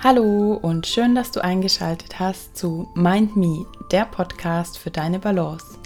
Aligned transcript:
Hallo 0.00 0.52
und 0.62 0.86
schön, 0.86 1.16
dass 1.16 1.32
du 1.32 1.42
eingeschaltet 1.42 2.20
hast 2.20 2.56
zu 2.56 2.88
Mind 2.94 3.36
Me, 3.36 3.66
der 3.90 4.04
Podcast 4.04 4.78
für 4.78 4.92
deine 4.92 5.18
Balance. 5.18 5.76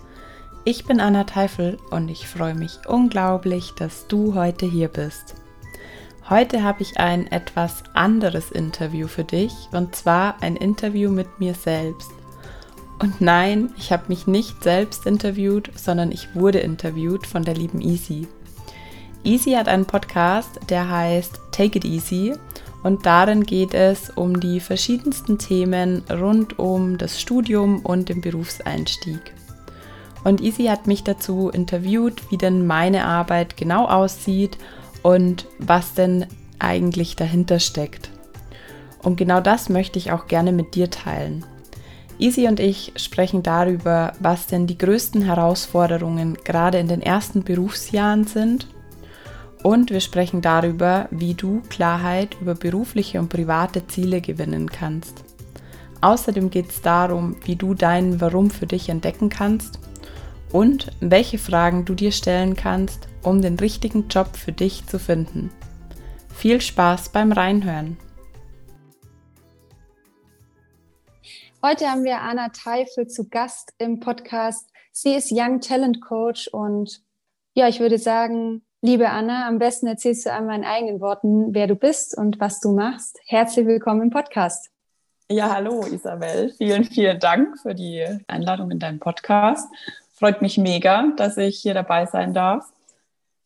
Ich 0.64 0.84
bin 0.84 1.00
Anna 1.00 1.24
Teifel 1.24 1.78
und 1.90 2.10
ich 2.10 2.28
freue 2.28 2.54
mich 2.54 2.78
unglaublich, 2.86 3.72
dass 3.74 4.06
du 4.08 4.34
heute 4.34 4.66
hier 4.66 4.88
bist. 4.88 5.36
Heute 6.28 6.62
habe 6.62 6.82
ich 6.82 7.00
ein 7.00 7.26
etwas 7.32 7.84
anderes 7.94 8.50
Interview 8.50 9.08
für 9.08 9.24
dich 9.24 9.54
und 9.72 9.96
zwar 9.96 10.42
ein 10.42 10.56
Interview 10.56 11.10
mit 11.10 11.40
mir 11.40 11.54
selbst. 11.54 12.10
Und 12.98 13.22
nein, 13.22 13.72
ich 13.78 13.92
habe 13.92 14.04
mich 14.08 14.26
nicht 14.26 14.62
selbst 14.62 15.06
interviewt, 15.06 15.70
sondern 15.74 16.12
ich 16.12 16.34
wurde 16.34 16.58
interviewt 16.58 17.26
von 17.26 17.44
der 17.44 17.54
lieben 17.54 17.80
Easy. 17.80 18.28
Easy 19.24 19.52
hat 19.52 19.68
einen 19.68 19.86
Podcast, 19.86 20.60
der 20.68 20.90
heißt 20.90 21.40
Take 21.50 21.78
It 21.78 21.86
Easy 21.86 22.34
und 22.82 23.06
darin 23.06 23.44
geht 23.44 23.74
es 23.74 24.10
um 24.10 24.40
die 24.40 24.60
verschiedensten 24.60 25.38
Themen 25.38 26.02
rund 26.10 26.58
um 26.58 26.98
das 26.98 27.20
Studium 27.20 27.80
und 27.80 28.08
den 28.08 28.20
Berufseinstieg. 28.20 29.32
Und 30.24 30.40
Easy 30.40 30.64
hat 30.64 30.86
mich 30.86 31.04
dazu 31.04 31.48
interviewt, 31.48 32.30
wie 32.30 32.36
denn 32.36 32.66
meine 32.66 33.04
Arbeit 33.04 33.56
genau 33.56 33.86
aussieht 33.86 34.58
und 35.02 35.46
was 35.58 35.94
denn 35.94 36.26
eigentlich 36.58 37.16
dahinter 37.16 37.58
steckt. 37.58 38.10
Und 39.02 39.16
genau 39.16 39.40
das 39.40 39.68
möchte 39.68 39.98
ich 39.98 40.12
auch 40.12 40.26
gerne 40.26 40.52
mit 40.52 40.74
dir 40.74 40.90
teilen. 40.90 41.44
Easy 42.18 42.46
und 42.46 42.60
ich 42.60 42.92
sprechen 42.96 43.42
darüber, 43.42 44.12
was 44.20 44.46
denn 44.46 44.68
die 44.68 44.78
größten 44.78 45.22
Herausforderungen 45.22 46.38
gerade 46.44 46.78
in 46.78 46.86
den 46.86 47.02
ersten 47.02 47.42
Berufsjahren 47.42 48.24
sind 48.24 48.68
und 49.62 49.90
wir 49.90 50.00
sprechen 50.00 50.42
darüber, 50.42 51.08
wie 51.10 51.34
du 51.34 51.62
Klarheit 51.68 52.36
über 52.40 52.54
berufliche 52.54 53.20
und 53.20 53.28
private 53.28 53.86
Ziele 53.86 54.20
gewinnen 54.20 54.70
kannst. 54.70 55.24
Außerdem 56.00 56.50
geht 56.50 56.70
es 56.70 56.82
darum, 56.82 57.36
wie 57.44 57.56
du 57.56 57.74
dein 57.74 58.20
Warum 58.20 58.50
für 58.50 58.66
dich 58.66 58.88
entdecken 58.88 59.28
kannst 59.28 59.78
und 60.50 60.90
welche 61.00 61.38
Fragen 61.38 61.84
du 61.84 61.94
dir 61.94 62.10
stellen 62.10 62.56
kannst, 62.56 63.08
um 63.22 63.40
den 63.40 63.56
richtigen 63.56 64.08
Job 64.08 64.36
für 64.36 64.52
dich 64.52 64.86
zu 64.86 64.98
finden. 64.98 65.50
Viel 66.34 66.60
Spaß 66.60 67.10
beim 67.10 67.30
Reinhören! 67.30 67.96
Heute 71.64 71.86
haben 71.86 72.02
wir 72.02 72.20
Anna 72.20 72.48
Teifel 72.48 73.06
zu 73.06 73.28
Gast 73.28 73.72
im 73.78 74.00
Podcast. 74.00 74.68
Sie 74.90 75.14
ist 75.14 75.30
Young 75.30 75.60
Talent 75.60 76.00
Coach 76.00 76.48
und 76.48 77.04
ja, 77.54 77.68
ich 77.68 77.78
würde 77.78 77.98
sagen, 77.98 78.62
Liebe 78.84 79.10
Anna, 79.10 79.46
am 79.46 79.60
besten 79.60 79.86
erzählst 79.86 80.26
du 80.26 80.32
einmal 80.32 80.56
in 80.56 80.64
eigenen 80.64 81.00
Worten, 81.00 81.54
wer 81.54 81.68
du 81.68 81.76
bist 81.76 82.18
und 82.18 82.40
was 82.40 82.58
du 82.58 82.72
machst. 82.72 83.16
Herzlich 83.26 83.64
willkommen 83.64 84.02
im 84.02 84.10
Podcast. 84.10 84.72
Ja, 85.30 85.54
hallo 85.54 85.86
Isabel. 85.86 86.52
Vielen, 86.58 86.82
vielen 86.82 87.20
Dank 87.20 87.60
für 87.60 87.76
die 87.76 88.04
Einladung 88.26 88.72
in 88.72 88.80
deinen 88.80 88.98
Podcast. 88.98 89.68
Freut 90.14 90.42
mich 90.42 90.58
mega, 90.58 91.12
dass 91.16 91.36
ich 91.36 91.60
hier 91.60 91.74
dabei 91.74 92.06
sein 92.06 92.34
darf. 92.34 92.72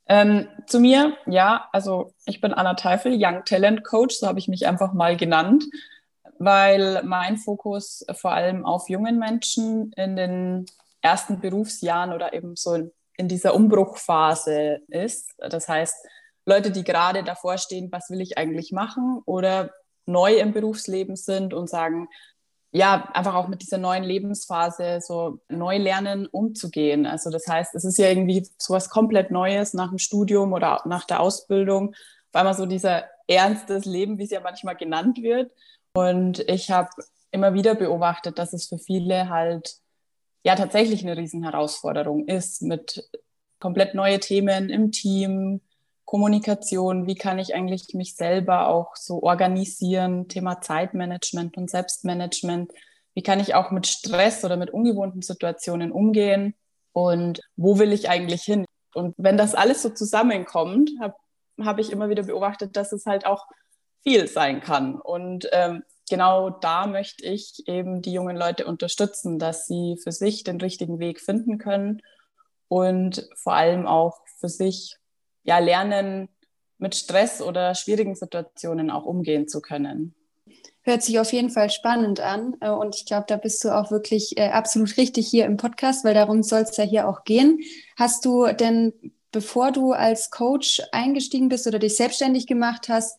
Ähm, 0.09 0.49
zu 0.67 0.81
mir, 0.81 1.19
ja, 1.27 1.69
also 1.71 2.15
ich 2.25 2.41
bin 2.41 2.55
Anna 2.55 2.73
Teufel, 2.73 3.13
Young 3.15 3.45
Talent 3.45 3.85
Coach, 3.85 4.17
so 4.17 4.29
habe 4.29 4.39
ich 4.39 4.49
mich 4.49 4.67
einfach 4.67 4.95
mal 4.95 5.19
genannt, 5.19 5.65
weil 6.39 7.03
mein 7.03 7.37
Fokus 7.37 8.07
vor 8.15 8.33
allem 8.33 8.65
auf 8.65 8.89
jungen 8.89 9.19
Menschen 9.19 9.93
in 9.97 10.17
den 10.17 10.67
ersten 11.03 11.41
Berufsjahren 11.41 12.15
oder 12.15 12.33
eben 12.33 12.57
so 12.57 12.73
in 12.73 12.91
in 13.17 13.29
dieser 13.29 13.55
Umbruchphase 13.55 14.81
ist. 14.89 15.33
Das 15.39 15.69
heißt, 15.69 15.95
Leute, 16.45 16.71
die 16.71 16.85
gerade 16.85 17.25
davor 17.25 17.59
stehen, 17.59 17.91
was 17.91 18.11
will 18.11 18.21
ich 18.21 18.39
eigentlich 18.39 18.73
machen 18.73 19.21
oder 19.25 19.71
neu 20.07 20.37
im 20.37 20.53
Berufsleben 20.53 21.17
sind 21.17 21.53
und 21.53 21.69
sagen, 21.69 22.09
ja, 22.73 23.09
einfach 23.15 23.35
auch 23.35 23.49
mit 23.49 23.63
dieser 23.63 23.79
neuen 23.79 24.05
Lebensphase 24.05 25.01
so 25.01 25.41
neu 25.49 25.79
lernen, 25.79 26.27
umzugehen. 26.27 27.07
Also 27.07 27.31
das 27.31 27.47
heißt, 27.47 27.75
es 27.75 27.85
ist 27.85 27.99
ja 27.99 28.09
irgendwie 28.09 28.47
sowas 28.59 28.91
komplett 28.91 29.31
Neues 29.31 29.73
nach 29.73 29.89
dem 29.89 29.99
Studium 29.99 30.53
oder 30.53 30.83
nach 30.85 31.05
der 31.05 31.21
Ausbildung. 31.21 31.95
Auf 32.33 32.41
einmal 32.41 32.55
so 32.55 32.67
dieser 32.67 33.05
Ernst 33.27 33.71
des 33.71 33.87
Lebens, 33.87 34.19
wie 34.19 34.25
es 34.25 34.31
ja 34.31 34.41
manchmal 34.41 34.77
genannt 34.77 35.23
wird. 35.23 35.51
Und 35.95 36.41
ich 36.49 36.71
habe 36.71 36.91
immer 37.31 37.55
wieder 37.55 37.75
beobachtet, 37.75 38.39
dass 38.39 38.53
es 38.53 38.69
für 38.69 38.79
viele 38.79 39.31
halt 39.31 39.77
ja 40.47 40.55
tatsächlich 40.55 41.03
eine 41.03 41.17
Riesenherausforderung 41.17 42.29
ist 42.29 42.63
mit 42.63 43.11
komplett 43.59 43.95
neue 43.97 44.21
Themen 44.21 44.71
im 44.71 44.93
Team, 44.93 45.61
Kommunikation, 46.05 47.09
wie 47.09 47.17
kann 47.17 47.41
ich 47.41 47.53
eigentlich 47.53 47.95
mich 47.95 48.15
selber 48.15 48.69
auch 48.69 48.95
so 48.95 49.25
organisieren, 49.25 50.29
Thema 50.29 50.61
Zeitmanagement 50.61 51.57
und 51.57 51.69
Selbstmanagement, 51.69 52.71
wie 53.15 53.25
kann 53.25 53.41
ich 53.41 53.57
auch 53.57 53.73
mit 53.73 53.89
Stress 53.89 54.45
oder 54.45 54.57
mit 54.57 54.71
ungewohnten 54.71 55.21
Situationen 55.21 55.91
umgehen 55.91 56.55
und 56.93 57.41
wo 57.57 57.81
will 57.81 57.93
ich 57.93 58.09
eigentlich 58.09 58.43
hin? 58.43 58.67
Und 58.95 59.17
wenn 59.17 59.37
das 59.37 59.57
alles 59.57 59.83
so 59.83 59.89
zusammenkommt, 59.91 60.93
habe 61.01 61.17
hab 61.61 61.81
ich 61.81 61.91
immer 61.91 62.09
wieder 62.09 62.23
beobachtet, 62.23 62.77
dass 62.77 62.93
es 62.93 63.05
halt 63.05 63.27
auch 63.27 63.49
viel 64.05 64.29
sein 64.29 64.61
kann. 64.61 65.01
Und 65.01 65.49
ähm, 65.51 65.83
genau 66.09 66.51
da 66.51 66.87
möchte 66.87 67.27
ich 67.27 67.67
eben 67.67 68.03
die 68.03 68.13
jungen 68.13 68.37
Leute 68.37 68.67
unterstützen, 68.67 69.39
dass 69.39 69.67
sie 69.67 69.97
für 70.03 70.13
sich 70.13 70.45
den 70.45 70.61
richtigen 70.61 70.99
Weg 70.99 71.21
finden 71.21 71.59
können 71.59 72.03
und 72.69 73.29
vor 73.35 73.55
allem 73.55 73.87
auch 73.87 74.21
für 74.39 74.49
sich 74.49 74.97
ja 75.45 75.59
lernen, 75.59 76.29
mit 76.79 76.95
Stress 76.95 77.41
oder 77.41 77.75
schwierigen 77.75 78.15
Situationen 78.15 78.91
auch 78.91 79.05
umgehen 79.05 79.49
zu 79.49 79.61
können. 79.61 80.15
Hört 80.83 81.03
sich 81.03 81.19
auf 81.19 81.33
jeden 81.33 81.51
Fall 81.51 81.71
spannend 81.71 82.21
an 82.21 82.57
äh, 82.61 82.71
und 82.71 82.95
ich 82.95 83.07
glaube, 83.07 83.25
da 83.27 83.37
bist 83.37 83.65
du 83.65 83.75
auch 83.75 83.91
wirklich 83.91 84.37
äh, 84.39 84.51
absolut 84.51 84.97
richtig 84.97 85.27
hier 85.27 85.47
im 85.47 85.57
Podcast, 85.57 86.05
weil 86.05 86.15
darum 86.15 86.43
soll 86.43 86.61
es 86.61 86.77
ja 86.77 86.85
hier 86.85 87.09
auch 87.09 87.25
gehen. 87.25 87.61
Hast 87.97 88.25
du 88.25 88.47
denn, 88.53 88.93
bevor 89.33 89.73
du 89.73 89.93
als 89.93 90.31
Coach 90.31 90.83
eingestiegen 90.93 91.49
bist 91.49 91.67
oder 91.67 91.79
dich 91.79 91.97
selbstständig 91.97 92.47
gemacht 92.47 92.89
hast, 92.89 93.19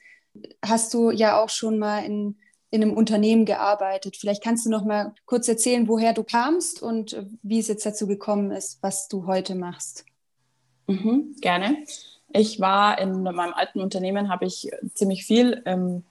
hast 0.63 0.93
du 0.93 1.11
ja 1.11 1.41
auch 1.41 1.49
schon 1.49 1.77
mal 1.77 2.05
in 2.05 2.37
in 2.69 2.81
einem 2.81 2.94
Unternehmen 2.94 3.45
gearbeitet. 3.45 4.17
Vielleicht 4.17 4.44
kannst 4.44 4.66
du 4.66 4.69
noch 4.69 4.83
mal 4.83 5.13
kurz 5.25 5.47
erzählen, 5.47 5.88
woher 5.88 6.13
du 6.13 6.23
kamst 6.23 6.81
und 6.81 7.13
äh, 7.13 7.25
wie 7.41 7.59
es 7.59 7.67
jetzt 7.67 7.85
dazu 7.85 8.07
gekommen 8.07 8.51
ist, 8.51 8.81
was 8.81 9.07
du 9.07 9.25
heute 9.25 9.55
machst. 9.55 10.05
Mhm, 10.88 11.35
gerne. 11.41 11.77
Ich 12.33 12.59
war 12.59 13.00
in 13.00 13.23
meinem 13.23 13.53
alten 13.53 13.79
Unternehmen, 13.79 14.29
habe 14.29 14.45
ich 14.45 14.69
ziemlich 14.94 15.25
viel 15.25 15.61
ähm, 15.66 16.03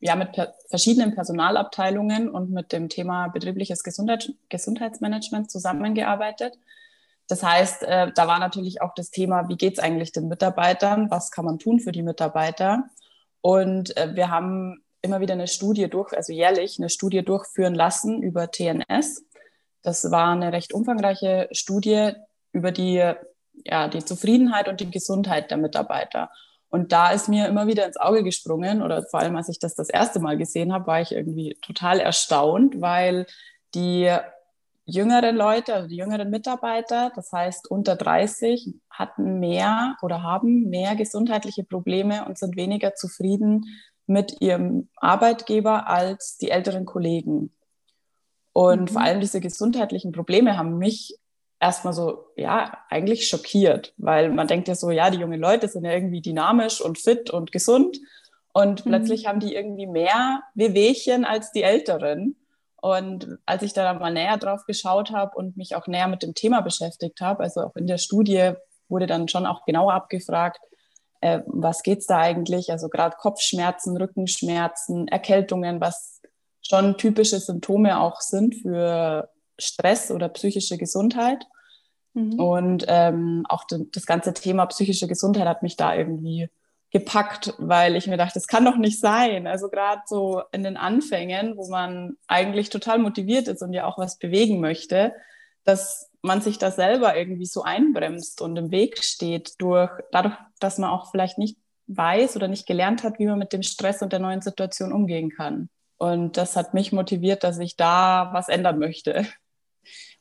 ja, 0.00 0.16
mit 0.16 0.32
per 0.32 0.54
verschiedenen 0.68 1.14
Personalabteilungen 1.14 2.28
und 2.28 2.50
mit 2.50 2.72
dem 2.72 2.88
Thema 2.88 3.28
betriebliches 3.28 3.82
Gesundheit 3.82 4.32
Gesundheitsmanagement 4.48 5.50
zusammengearbeitet. 5.50 6.58
Das 7.28 7.42
heißt, 7.44 7.84
äh, 7.84 8.10
da 8.12 8.26
war 8.26 8.40
natürlich 8.40 8.82
auch 8.82 8.94
das 8.94 9.10
Thema, 9.10 9.48
wie 9.48 9.56
geht 9.56 9.74
es 9.74 9.78
eigentlich 9.78 10.10
den 10.10 10.26
Mitarbeitern, 10.26 11.10
was 11.10 11.30
kann 11.30 11.44
man 11.44 11.58
tun 11.58 11.78
für 11.78 11.92
die 11.92 12.02
Mitarbeiter. 12.02 12.84
Und 13.40 13.96
äh, 13.96 14.16
wir 14.16 14.30
haben 14.30 14.82
immer 15.02 15.20
wieder 15.20 15.34
eine 15.34 15.48
Studie 15.48 15.88
durch, 15.88 16.12
also 16.12 16.32
jährlich 16.32 16.78
eine 16.78 16.88
Studie 16.88 17.24
durchführen 17.24 17.74
lassen 17.74 18.22
über 18.22 18.50
TNS. 18.50 19.24
Das 19.82 20.10
war 20.10 20.32
eine 20.32 20.52
recht 20.52 20.72
umfangreiche 20.74 21.48
Studie 21.52 22.12
über 22.52 22.72
die, 22.72 23.12
ja, 23.64 23.88
die 23.88 24.04
Zufriedenheit 24.04 24.68
und 24.68 24.80
die 24.80 24.90
Gesundheit 24.90 25.50
der 25.50 25.58
Mitarbeiter. 25.58 26.30
Und 26.68 26.92
da 26.92 27.10
ist 27.10 27.28
mir 27.28 27.48
immer 27.48 27.66
wieder 27.66 27.86
ins 27.86 27.96
Auge 27.96 28.22
gesprungen, 28.22 28.82
oder 28.82 29.02
vor 29.02 29.20
allem 29.20 29.36
als 29.36 29.48
ich 29.48 29.58
das 29.58 29.74
das 29.74 29.88
erste 29.88 30.20
Mal 30.20 30.36
gesehen 30.36 30.72
habe, 30.72 30.86
war 30.86 31.00
ich 31.00 31.12
irgendwie 31.12 31.58
total 31.62 31.98
erstaunt, 31.98 32.80
weil 32.80 33.26
die 33.74 34.14
jüngeren 34.84 35.36
Leute, 35.36 35.74
also 35.74 35.88
die 35.88 35.96
jüngeren 35.96 36.30
Mitarbeiter, 36.30 37.12
das 37.14 37.32
heißt 37.32 37.70
unter 37.70 37.96
30, 37.96 38.74
hatten 38.88 39.40
mehr 39.40 39.96
oder 40.02 40.22
haben 40.22 40.68
mehr 40.68 40.94
gesundheitliche 40.94 41.64
Probleme 41.64 42.24
und 42.24 42.38
sind 42.38 42.56
weniger 42.56 42.94
zufrieden 42.94 43.66
mit 44.10 44.40
ihrem 44.40 44.88
Arbeitgeber 44.96 45.86
als 45.86 46.36
die 46.36 46.50
älteren 46.50 46.84
Kollegen. 46.84 47.52
Und 48.52 48.82
mhm. 48.82 48.88
vor 48.88 49.02
allem 49.02 49.20
diese 49.20 49.40
gesundheitlichen 49.40 50.10
Probleme 50.10 50.58
haben 50.58 50.78
mich 50.78 51.16
erstmal 51.60 51.92
so, 51.92 52.26
ja, 52.36 52.76
eigentlich 52.88 53.28
schockiert, 53.28 53.94
weil 53.98 54.30
man 54.30 54.48
denkt 54.48 54.66
ja 54.66 54.74
so, 54.74 54.90
ja, 54.90 55.10
die 55.10 55.18
jungen 55.18 55.40
Leute 55.40 55.68
sind 55.68 55.84
ja 55.84 55.92
irgendwie 55.92 56.20
dynamisch 56.20 56.80
und 56.80 56.98
fit 56.98 57.30
und 57.30 57.52
gesund. 57.52 58.00
Und 58.52 58.84
mhm. 58.84 58.90
plötzlich 58.90 59.26
haben 59.26 59.38
die 59.38 59.54
irgendwie 59.54 59.86
mehr 59.86 60.42
Wehwehchen 60.54 61.24
als 61.24 61.52
die 61.52 61.62
Älteren. 61.62 62.34
Und 62.82 63.38
als 63.46 63.62
ich 63.62 63.74
da 63.74 63.84
dann 63.84 64.00
mal 64.00 64.12
näher 64.12 64.38
drauf 64.38 64.64
geschaut 64.66 65.12
habe 65.12 65.36
und 65.36 65.56
mich 65.56 65.76
auch 65.76 65.86
näher 65.86 66.08
mit 66.08 66.24
dem 66.24 66.34
Thema 66.34 66.62
beschäftigt 66.62 67.20
habe, 67.20 67.44
also 67.44 67.60
auch 67.60 67.76
in 67.76 67.86
der 67.86 67.98
Studie 67.98 68.54
wurde 68.88 69.06
dann 69.06 69.28
schon 69.28 69.46
auch 69.46 69.64
genauer 69.66 69.92
abgefragt, 69.92 70.58
äh, 71.20 71.40
was 71.46 71.82
geht's 71.82 72.06
da 72.06 72.18
eigentlich? 72.18 72.70
Also 72.70 72.88
gerade 72.88 73.16
Kopfschmerzen, 73.16 73.96
Rückenschmerzen, 73.96 75.08
Erkältungen, 75.08 75.80
was 75.80 76.20
schon 76.62 76.96
typische 76.96 77.40
Symptome 77.40 78.00
auch 78.00 78.20
sind 78.20 78.54
für 78.54 79.28
Stress 79.58 80.10
oder 80.10 80.28
psychische 80.28 80.78
Gesundheit. 80.78 81.44
Mhm. 82.14 82.40
Und 82.40 82.84
ähm, 82.88 83.44
auch 83.48 83.64
das 83.68 84.06
ganze 84.06 84.34
Thema 84.34 84.66
psychische 84.66 85.08
Gesundheit 85.08 85.46
hat 85.46 85.62
mich 85.62 85.76
da 85.76 85.94
irgendwie 85.94 86.48
gepackt, 86.90 87.54
weil 87.58 87.94
ich 87.94 88.08
mir 88.08 88.16
dachte, 88.16 88.34
das 88.34 88.48
kann 88.48 88.64
doch 88.64 88.76
nicht 88.76 88.98
sein. 88.98 89.46
Also 89.46 89.68
gerade 89.68 90.02
so 90.06 90.42
in 90.50 90.64
den 90.64 90.76
Anfängen, 90.76 91.56
wo 91.56 91.68
man 91.68 92.16
eigentlich 92.26 92.68
total 92.68 92.98
motiviert 92.98 93.46
ist 93.46 93.62
und 93.62 93.72
ja 93.72 93.86
auch 93.86 93.96
was 93.96 94.18
bewegen 94.18 94.60
möchte, 94.60 95.12
dass 95.64 96.10
man 96.22 96.40
sich 96.40 96.58
da 96.58 96.70
selber 96.70 97.16
irgendwie 97.16 97.46
so 97.46 97.62
einbremst 97.62 98.40
und 98.42 98.56
im 98.56 98.70
Weg 98.70 99.02
steht 99.02 99.54
durch 99.58 99.90
dadurch, 100.12 100.34
dass 100.58 100.78
man 100.78 100.90
auch 100.90 101.10
vielleicht 101.10 101.38
nicht 101.38 101.56
weiß 101.86 102.36
oder 102.36 102.48
nicht 102.48 102.66
gelernt 102.66 103.02
hat, 103.02 103.18
wie 103.18 103.26
man 103.26 103.38
mit 103.38 103.52
dem 103.52 103.62
Stress 103.62 104.02
und 104.02 104.12
der 104.12 104.20
neuen 104.20 104.42
Situation 104.42 104.92
umgehen 104.92 105.30
kann. 105.30 105.68
Und 105.96 106.36
das 106.36 106.56
hat 106.56 106.72
mich 106.72 106.92
motiviert, 106.92 107.44
dass 107.44 107.58
ich 107.58 107.76
da 107.76 108.30
was 108.32 108.48
ändern 108.48 108.78
möchte. 108.78 109.26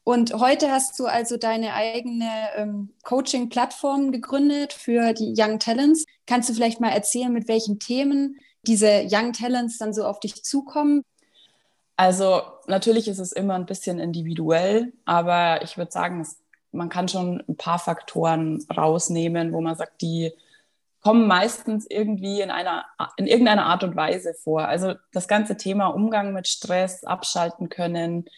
Und 0.04 0.34
heute 0.34 0.72
hast 0.72 0.98
du 1.00 1.06
also 1.06 1.38
deine 1.38 1.74
eigene 1.74 2.30
ähm, 2.56 2.94
Coaching-Plattform 3.04 4.12
gegründet 4.12 4.74
für 4.74 5.14
die 5.14 5.36
Young 5.38 5.60
Talents. 5.60 6.06
Kannst 6.26 6.50
du 6.50 6.54
vielleicht 6.54 6.82
mal 6.82 6.90
erzählen, 6.90 7.32
mit 7.32 7.48
welchen 7.48 7.80
Themen 7.80 8.38
diese 8.64 9.08
Young 9.10 9.34
Talents 9.34 9.78
dann 9.78 9.94
so 9.94 10.06
auf 10.06 10.20
dich 10.20 10.44
zukommen? 10.44 11.04
Also 12.00 12.44
natürlich 12.66 13.10
ist 13.10 13.20
es 13.20 13.34
immer 13.34 13.56
ein 13.56 13.66
bisschen 13.66 14.00
individuell, 14.00 14.94
aber 15.04 15.62
ich 15.64 15.78
würde 15.78 15.92
sagen, 15.92 16.22
es, 16.22 16.42
man 16.72 16.88
kann 16.88 17.10
schon 17.10 17.44
ein 17.46 17.58
paar 17.58 17.78
Faktoren 17.78 18.66
rausnehmen, 18.74 19.52
wo 19.52 19.60
man 19.60 19.76
sagt, 19.76 20.02
die 20.02 20.32
kommen 21.02 21.28
meistens 21.28 21.86
irgendwie 21.90 22.40
in, 22.40 22.52
einer, 22.52 22.86
in 23.18 23.28
irgendeiner 23.28 23.66
Art 23.66 23.84
und 23.84 23.98
Weise 23.98 24.34
vor. 24.34 24.66
Also 24.66 24.94
das 25.12 25.28
ganze 25.28 25.58
Thema 25.58 25.88
Umgang 25.88 26.32
mit 26.32 26.48
Stress, 26.48 27.04
abschalten 27.04 27.68
können, 27.68 28.30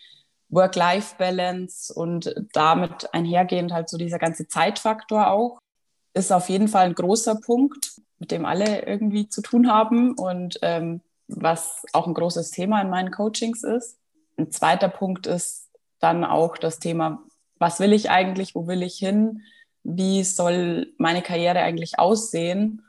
Work-Life-Balance 0.50 1.94
und 1.94 2.34
damit 2.54 3.14
einhergehend 3.14 3.74
halt 3.74 3.90
so 3.90 3.98
dieser 4.00 4.18
ganze 4.18 4.48
Zeitfaktor 4.48 5.30
auch, 5.30 5.60
ist 6.16 6.32
auf 6.32 6.50
jeden 6.50 6.68
Fall 6.68 6.88
ein 6.88 6.96
großer 6.96 7.36
Punkt, 7.36 8.02
mit 8.18 8.32
dem 8.32 8.44
alle 8.44 8.88
irgendwie 8.88 9.30
zu 9.30 9.44
tun 9.44 9.72
haben 9.72 10.18
und 10.18 10.58
ähm, 10.64 11.02
was 11.36 11.86
auch 11.94 12.08
ein 12.08 12.14
großes 12.14 12.52
Thema 12.52 12.82
in 12.82 12.90
meinen 12.90 13.12
Coachings 13.12 13.64
ist. 13.64 13.98
Ein 14.38 14.52
zweiter 14.52 14.90
Punkt 14.90 15.28
ist 15.28 15.70
dann 16.00 16.24
auch 16.24 16.58
das 16.58 16.80
Thema, 16.80 17.24
was 17.58 17.80
will 17.80 17.94
ich 17.94 18.10
eigentlich, 18.10 18.56
wo 18.56 18.68
will 18.68 18.82
ich 18.84 18.96
hin? 18.96 19.44
wie 19.84 20.24
soll 20.24 20.94
meine 20.98 21.22
Karriere 21.22 21.60
eigentlich 21.60 22.00
aussehen? 22.00 22.84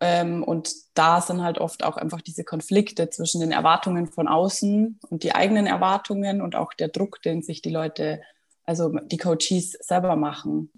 Ähm, 0.00 0.44
und 0.44 0.72
da 0.94 1.20
sind 1.20 1.42
halt 1.42 1.58
oft 1.58 1.84
auch 1.84 1.96
einfach 1.96 2.20
diese 2.20 2.44
Konflikte 2.44 3.10
zwischen 3.10 3.40
den 3.40 3.52
Erwartungen 3.52 4.06
von 4.06 4.28
außen 4.28 5.00
und 5.10 5.22
die 5.24 5.34
eigenen 5.34 5.66
Erwartungen 5.66 6.40
und 6.40 6.54
auch 6.54 6.72
der 6.72 6.88
Druck, 6.88 7.20
den 7.22 7.42
sich 7.42 7.62
die 7.62 7.70
Leute, 7.70 8.22
also 8.64 8.90
die 8.90 9.16
Coaches 9.16 9.72
selber 9.72 10.16
machen. 10.16 10.70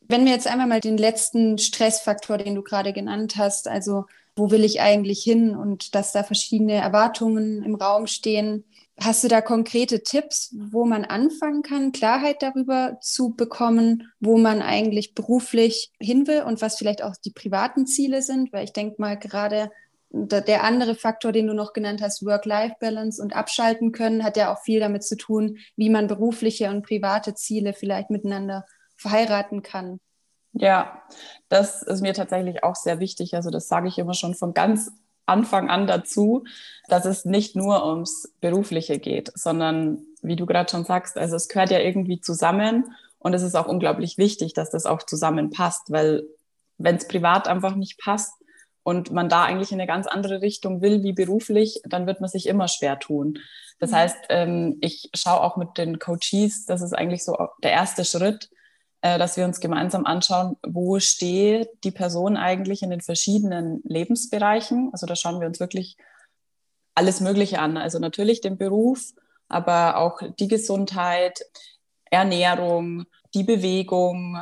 Wenn 0.00 0.24
wir 0.24 0.32
jetzt 0.32 0.48
einmal 0.48 0.66
mal 0.66 0.80
den 0.80 0.96
letzten 0.96 1.58
Stressfaktor, 1.58 2.38
den 2.38 2.54
du 2.54 2.62
gerade 2.62 2.92
genannt 2.92 3.36
hast, 3.36 3.68
also 3.68 4.06
wo 4.40 4.50
will 4.50 4.64
ich 4.64 4.80
eigentlich 4.80 5.22
hin 5.22 5.54
und 5.54 5.94
dass 5.94 6.12
da 6.12 6.22
verschiedene 6.22 6.74
Erwartungen 6.74 7.62
im 7.62 7.74
Raum 7.74 8.06
stehen, 8.06 8.64
Hast 9.02 9.24
du 9.24 9.28
da 9.28 9.40
konkrete 9.40 10.02
Tipps, 10.02 10.54
wo 10.58 10.84
man 10.84 11.06
anfangen 11.06 11.62
kann, 11.62 11.92
Klarheit 11.92 12.42
darüber 12.42 12.98
zu 13.00 13.30
bekommen, 13.30 14.12
wo 14.20 14.36
man 14.36 14.60
eigentlich 14.60 15.14
beruflich 15.14 15.90
hin 15.98 16.26
will 16.26 16.42
und 16.42 16.60
was 16.60 16.76
vielleicht 16.76 17.02
auch 17.02 17.14
die 17.24 17.30
privaten 17.30 17.86
Ziele 17.86 18.20
sind? 18.20 18.52
Weil 18.52 18.64
ich 18.64 18.74
denke 18.74 18.96
mal 19.00 19.16
gerade 19.16 19.70
der 20.10 20.64
andere 20.64 20.94
Faktor, 20.94 21.32
den 21.32 21.46
du 21.46 21.54
noch 21.54 21.72
genannt 21.72 22.02
hast, 22.02 22.26
Work-Life-Balance 22.26 23.22
und 23.22 23.34
abschalten 23.34 23.92
können, 23.92 24.22
hat 24.22 24.36
ja 24.36 24.52
auch 24.52 24.60
viel 24.60 24.80
damit 24.80 25.02
zu 25.02 25.16
tun, 25.16 25.56
wie 25.76 25.88
man 25.88 26.06
berufliche 26.06 26.68
und 26.68 26.84
private 26.84 27.34
Ziele 27.34 27.72
vielleicht 27.72 28.10
miteinander 28.10 28.66
verheiraten 28.96 29.62
kann. 29.62 30.00
Ja, 30.52 31.02
das 31.48 31.82
ist 31.82 32.00
mir 32.00 32.14
tatsächlich 32.14 32.64
auch 32.64 32.74
sehr 32.74 32.98
wichtig. 33.00 33.34
Also 33.34 33.50
das 33.50 33.68
sage 33.68 33.88
ich 33.88 33.98
immer 33.98 34.14
schon 34.14 34.34
von 34.34 34.52
ganz 34.54 34.90
Anfang 35.26 35.70
an 35.70 35.86
dazu, 35.86 36.44
dass 36.88 37.04
es 37.04 37.24
nicht 37.24 37.54
nur 37.54 37.86
ums 37.86 38.32
Berufliche 38.40 38.98
geht, 38.98 39.30
sondern 39.34 40.04
wie 40.22 40.36
du 40.36 40.44
gerade 40.44 40.70
schon 40.70 40.84
sagst, 40.84 41.16
also 41.16 41.36
es 41.36 41.48
gehört 41.48 41.70
ja 41.70 41.78
irgendwie 41.78 42.20
zusammen 42.20 42.92
und 43.18 43.32
es 43.32 43.42
ist 43.42 43.54
auch 43.54 43.66
unglaublich 43.66 44.18
wichtig, 44.18 44.54
dass 44.54 44.70
das 44.70 44.86
auch 44.86 45.04
zusammenpasst, 45.04 45.90
weil 45.90 46.24
wenn 46.78 46.96
es 46.96 47.06
privat 47.06 47.46
einfach 47.46 47.76
nicht 47.76 47.98
passt 47.98 48.32
und 48.82 49.12
man 49.12 49.28
da 49.28 49.44
eigentlich 49.44 49.72
in 49.72 49.80
eine 49.80 49.86
ganz 49.86 50.06
andere 50.06 50.42
Richtung 50.42 50.82
will 50.82 51.02
wie 51.02 51.12
beruflich, 51.12 51.80
dann 51.84 52.06
wird 52.06 52.20
man 52.20 52.30
sich 52.30 52.46
immer 52.48 52.66
schwer 52.66 52.98
tun. 52.98 53.38
Das 53.78 53.90
mhm. 53.90 53.94
heißt, 53.94 54.16
ähm, 54.30 54.78
ich 54.80 55.10
schaue 55.14 55.42
auch 55.42 55.56
mit 55.56 55.78
den 55.78 55.98
Coaches, 55.98 56.64
das 56.66 56.82
ist 56.82 56.92
eigentlich 56.92 57.24
so 57.24 57.36
der 57.62 57.72
erste 57.72 58.04
Schritt, 58.04 58.50
dass 59.02 59.36
wir 59.36 59.44
uns 59.46 59.60
gemeinsam 59.60 60.04
anschauen, 60.04 60.56
wo 60.66 61.00
steht 61.00 61.68
die 61.84 61.90
Person 61.90 62.36
eigentlich 62.36 62.82
in 62.82 62.90
den 62.90 63.00
verschiedenen 63.00 63.80
Lebensbereichen. 63.84 64.90
Also 64.92 65.06
da 65.06 65.16
schauen 65.16 65.40
wir 65.40 65.46
uns 65.46 65.58
wirklich 65.58 65.96
alles 66.94 67.20
Mögliche 67.20 67.60
an. 67.60 67.76
Also 67.76 67.98
natürlich 67.98 68.40
den 68.42 68.58
Beruf, 68.58 69.12
aber 69.48 69.96
auch 69.96 70.20
die 70.38 70.48
Gesundheit, 70.48 71.40
Ernährung, 72.10 73.06
die 73.34 73.44
Bewegung, 73.44 74.38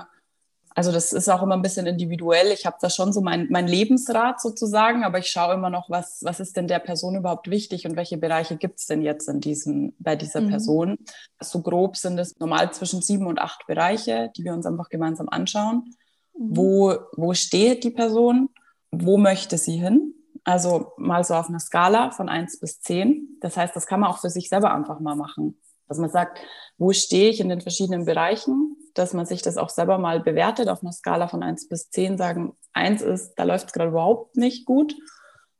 also 0.78 0.92
das 0.92 1.12
ist 1.12 1.28
auch 1.28 1.42
immer 1.42 1.56
ein 1.56 1.62
bisschen 1.62 1.88
individuell. 1.88 2.52
Ich 2.52 2.64
habe 2.64 2.76
da 2.80 2.88
schon 2.88 3.12
so 3.12 3.20
mein, 3.20 3.48
mein 3.50 3.66
Lebensrat 3.66 4.40
sozusagen, 4.40 5.02
aber 5.02 5.18
ich 5.18 5.26
schaue 5.26 5.54
immer 5.54 5.70
noch, 5.70 5.90
was, 5.90 6.20
was 6.22 6.38
ist 6.38 6.56
denn 6.56 6.68
der 6.68 6.78
Person 6.78 7.16
überhaupt 7.16 7.50
wichtig 7.50 7.84
und 7.84 7.96
welche 7.96 8.16
Bereiche 8.16 8.56
gibt 8.56 8.78
es 8.78 8.86
denn 8.86 9.02
jetzt 9.02 9.28
in 9.28 9.40
diesem, 9.40 9.94
bei 9.98 10.14
dieser 10.14 10.40
mhm. 10.40 10.50
Person. 10.50 10.98
So 11.40 11.62
grob 11.62 11.96
sind 11.96 12.16
es 12.20 12.38
normal 12.38 12.72
zwischen 12.72 13.02
sieben 13.02 13.26
und 13.26 13.40
acht 13.40 13.66
Bereiche, 13.66 14.30
die 14.36 14.44
wir 14.44 14.52
uns 14.52 14.66
einfach 14.66 14.88
gemeinsam 14.88 15.28
anschauen. 15.28 15.96
Mhm. 16.38 16.56
Wo, 16.56 16.94
wo 17.16 17.34
steht 17.34 17.82
die 17.82 17.90
Person? 17.90 18.48
Wo 18.92 19.18
möchte 19.18 19.58
sie 19.58 19.78
hin? 19.78 20.14
Also 20.44 20.92
mal 20.96 21.24
so 21.24 21.34
auf 21.34 21.48
einer 21.48 21.58
Skala 21.58 22.12
von 22.12 22.28
eins 22.28 22.60
bis 22.60 22.78
zehn. 22.78 23.36
Das 23.40 23.56
heißt, 23.56 23.74
das 23.74 23.88
kann 23.88 23.98
man 23.98 24.10
auch 24.10 24.18
für 24.18 24.30
sich 24.30 24.48
selber 24.48 24.72
einfach 24.72 25.00
mal 25.00 25.16
machen. 25.16 25.58
Dass 25.88 25.98
man 25.98 26.10
sagt, 26.10 26.38
wo 26.76 26.92
stehe 26.92 27.30
ich 27.30 27.40
in 27.40 27.48
den 27.48 27.62
verschiedenen 27.62 28.04
Bereichen? 28.04 28.76
Dass 28.98 29.14
man 29.14 29.26
sich 29.26 29.42
das 29.42 29.56
auch 29.56 29.68
selber 29.68 29.98
mal 29.98 30.20
bewertet 30.20 30.68
auf 30.68 30.82
einer 30.82 30.92
Skala 30.92 31.28
von 31.28 31.42
1 31.42 31.68
bis 31.68 31.90
10, 31.90 32.18
sagen, 32.18 32.56
1 32.72 33.02
ist, 33.02 33.34
da 33.36 33.44
läuft 33.44 33.68
es 33.68 33.72
gerade 33.72 33.90
überhaupt 33.90 34.36
nicht 34.36 34.66
gut 34.66 34.94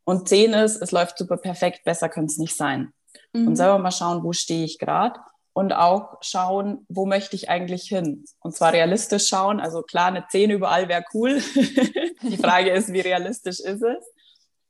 und 0.03 0.27
10 0.27 0.53
ist, 0.53 0.81
es 0.81 0.91
läuft 0.91 1.17
super 1.17 1.37
perfekt, 1.37 1.83
besser 1.83 2.09
könnte 2.09 2.31
es 2.31 2.37
nicht 2.37 2.55
sein. 2.55 2.93
Mhm. 3.33 3.49
Und 3.49 3.55
selber 3.55 3.77
mal 3.79 3.91
schauen, 3.91 4.23
wo 4.23 4.33
stehe 4.33 4.65
ich 4.65 4.79
gerade 4.79 5.19
und 5.53 5.73
auch 5.73 6.17
schauen, 6.21 6.85
wo 6.89 7.05
möchte 7.05 7.35
ich 7.35 7.49
eigentlich 7.49 7.83
hin. 7.83 8.25
Und 8.39 8.55
zwar 8.55 8.73
realistisch 8.73 9.27
schauen, 9.27 9.59
also 9.59 9.81
klar, 9.81 10.07
eine 10.07 10.25
10 10.27 10.51
überall 10.51 10.87
wäre 10.87 11.05
cool. 11.13 11.41
Die 12.23 12.37
Frage 12.37 12.71
ist, 12.71 12.91
wie 12.91 13.01
realistisch 13.01 13.59
ist 13.59 13.83
es? 13.83 14.05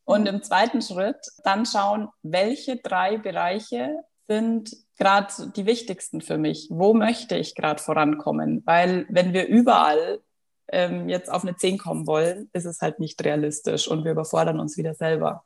Und 0.03 0.27
im 0.27 0.41
zweiten 0.41 0.81
Schritt 0.81 1.19
dann 1.43 1.65
schauen, 1.65 2.09
welche 2.23 2.77
drei 2.77 3.17
Bereiche 3.17 4.03
sind 4.29 4.77
gerade 4.97 5.51
die 5.55 5.65
wichtigsten 5.65 6.21
für 6.21 6.37
mich? 6.37 6.67
Wo 6.69 6.93
möchte 6.93 7.35
ich 7.35 7.55
gerade 7.55 7.81
vorankommen? 7.81 8.61
Weil 8.65 9.07
wenn 9.09 9.33
wir 9.33 9.47
überall 9.47 10.19
ähm, 10.67 11.09
jetzt 11.09 11.31
auf 11.31 11.43
eine 11.43 11.55
10 11.55 11.79
kommen 11.79 12.05
wollen, 12.05 12.49
ist 12.53 12.65
es 12.65 12.81
halt 12.81 12.99
nicht 12.99 13.23
realistisch 13.25 13.87
und 13.87 14.05
wir 14.05 14.11
überfordern 14.11 14.59
uns 14.59 14.77
wieder 14.77 14.93
selber. 14.93 15.45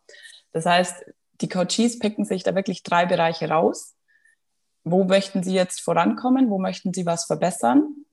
Das 0.52 0.66
heißt, 0.66 1.06
die 1.40 1.48
Coaches 1.48 1.98
picken 2.00 2.26
sich 2.26 2.44
da 2.44 2.56
wirklich 2.56 2.84
drei 2.84 3.06
Bereiche 3.06 3.50
raus. 3.50 3.96
Wo 4.84 5.06
möchten 5.06 5.44
sie 5.44 5.54
jetzt 5.54 5.82
vorankommen? 5.82 6.50
Wo 6.50 6.60
möchten 6.60 6.94
sie 6.94 7.06
was 7.06 7.26
verbessern? 7.26 8.06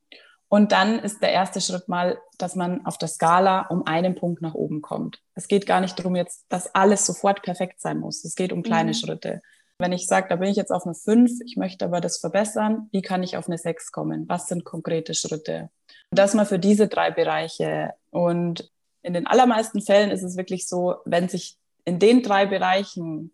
Und 0.49 0.73
dann 0.73 0.99
ist 1.01 1.21
der 1.21 1.33
erste 1.33 1.61
Schritt 1.61 1.89
mal, 1.89 2.19
dass 2.39 2.55
man 2.55 2.85
auf 2.87 2.99
der 2.99 3.09
Skala 3.09 3.67
um 3.69 3.87
einen 3.87 4.15
Punkt 4.15 4.41
nach 4.41 4.55
oben 4.55 4.83
kommt. 4.83 5.21
Es 5.35 5.49
geht 5.49 5.67
gar 5.67 5.81
nicht 5.81 5.99
darum 5.99 6.17
jetzt, 6.17 6.45
dass 6.49 6.75
alles 6.75 7.07
sofort 7.07 7.43
perfekt 7.43 7.81
sein 7.81 7.99
muss. 7.99 8.25
Es 8.25 8.35
geht 8.35 8.53
um 8.53 8.63
kleine 8.63 8.91
mhm. 8.91 8.95
Schritte. 8.95 9.43
Wenn 9.81 9.93
ich 9.93 10.07
sage, 10.07 10.29
da 10.29 10.37
bin 10.37 10.51
ich 10.51 10.59
jetzt 10.59 10.73
auf 10.73 10.85
eine 10.85 10.95
5, 10.95 11.41
ich 11.47 11.57
möchte 11.57 11.87
aber 11.87 12.03
das 12.03 12.19
verbessern, 12.19 12.91
wie 12.93 13.01
kann 13.01 13.23
ich 13.23 13.39
auf 13.39 13.47
eine 13.47 13.57
6 13.57 13.93
kommen? 13.93 14.29
Was 14.29 14.47
sind 14.47 14.65
konkrete 14.65 15.15
Schritte? 15.15 15.71
Und 16.11 16.19
das 16.19 16.35
mal 16.35 16.45
für 16.45 16.59
diese 16.59 16.87
drei 16.87 17.11
Bereiche. 17.11 17.95
Und 18.11 18.71
in 19.03 19.15
den 19.15 19.27
allermeisten 19.27 19.81
Fällen 19.81 20.11
ist 20.11 20.23
es 20.23 20.37
wirklich 20.37 20.69
so, 20.69 20.97
wenn 21.07 21.31
sich 21.31 21.57
in 21.87 21.99
den 21.99 22.23
drei 22.23 22.45
Bereichen, 22.45 23.33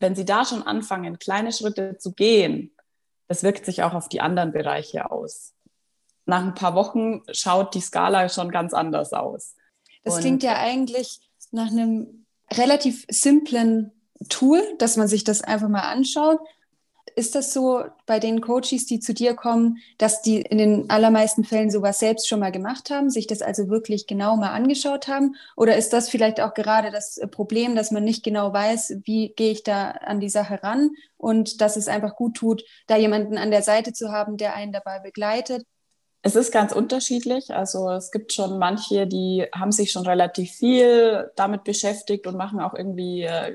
wenn 0.00 0.16
Sie 0.16 0.24
da 0.24 0.44
schon 0.44 0.64
anfangen, 0.64 1.20
kleine 1.20 1.52
Schritte 1.52 1.96
zu 1.96 2.12
gehen, 2.12 2.74
das 3.28 3.44
wirkt 3.44 3.64
sich 3.66 3.84
auch 3.84 3.94
auf 3.94 4.08
die 4.08 4.20
anderen 4.20 4.50
Bereiche 4.52 5.12
aus. 5.12 5.54
Nach 6.24 6.42
ein 6.42 6.54
paar 6.54 6.74
Wochen 6.74 7.22
schaut 7.30 7.72
die 7.74 7.80
Skala 7.80 8.28
schon 8.28 8.50
ganz 8.50 8.74
anders 8.74 9.12
aus. 9.12 9.54
Das 10.02 10.16
Und 10.16 10.20
klingt 10.22 10.42
ja 10.42 10.56
eigentlich 10.56 11.20
nach 11.52 11.70
einem 11.70 12.26
relativ 12.52 13.06
simplen 13.08 13.92
Tool, 14.28 14.62
dass 14.78 14.96
man 14.96 15.08
sich 15.08 15.24
das 15.24 15.42
einfach 15.42 15.68
mal 15.68 15.80
anschaut. 15.80 16.38
Ist 17.14 17.34
das 17.34 17.52
so 17.52 17.84
bei 18.04 18.18
den 18.18 18.42
Coaches, 18.42 18.84
die 18.84 19.00
zu 19.00 19.14
dir 19.14 19.34
kommen, 19.34 19.78
dass 19.96 20.20
die 20.20 20.42
in 20.42 20.58
den 20.58 20.90
allermeisten 20.90 21.44
Fällen 21.44 21.70
sowas 21.70 21.98
selbst 21.98 22.28
schon 22.28 22.40
mal 22.40 22.52
gemacht 22.52 22.90
haben, 22.90 23.08
sich 23.08 23.26
das 23.26 23.40
also 23.40 23.68
wirklich 23.68 24.06
genau 24.06 24.36
mal 24.36 24.50
angeschaut 24.50 25.08
haben? 25.08 25.34
Oder 25.56 25.76
ist 25.76 25.92
das 25.92 26.10
vielleicht 26.10 26.40
auch 26.40 26.52
gerade 26.52 26.90
das 26.90 27.18
Problem, 27.30 27.74
dass 27.74 27.90
man 27.90 28.04
nicht 28.04 28.22
genau 28.22 28.52
weiß, 28.52 28.98
wie 29.04 29.32
gehe 29.34 29.52
ich 29.52 29.62
da 29.62 29.92
an 29.92 30.20
die 30.20 30.28
Sache 30.28 30.62
ran 30.62 30.90
und 31.16 31.60
dass 31.62 31.76
es 31.76 31.88
einfach 31.88 32.16
gut 32.16 32.34
tut, 32.36 32.64
da 32.86 32.96
jemanden 32.96 33.38
an 33.38 33.50
der 33.50 33.62
Seite 33.62 33.94
zu 33.94 34.12
haben, 34.12 34.36
der 34.36 34.54
einen 34.54 34.72
dabei 34.72 34.98
begleitet? 34.98 35.64
Es 36.26 36.34
ist 36.34 36.50
ganz 36.50 36.72
unterschiedlich. 36.72 37.54
Also 37.54 37.88
es 37.90 38.10
gibt 38.10 38.32
schon 38.32 38.58
manche, 38.58 39.06
die 39.06 39.46
haben 39.54 39.70
sich 39.70 39.92
schon 39.92 40.04
relativ 40.04 40.50
viel 40.50 41.30
damit 41.36 41.62
beschäftigt 41.62 42.26
und 42.26 42.36
machen 42.36 42.58
auch 42.58 42.74
irgendwie 42.74 43.22
äh, 43.22 43.54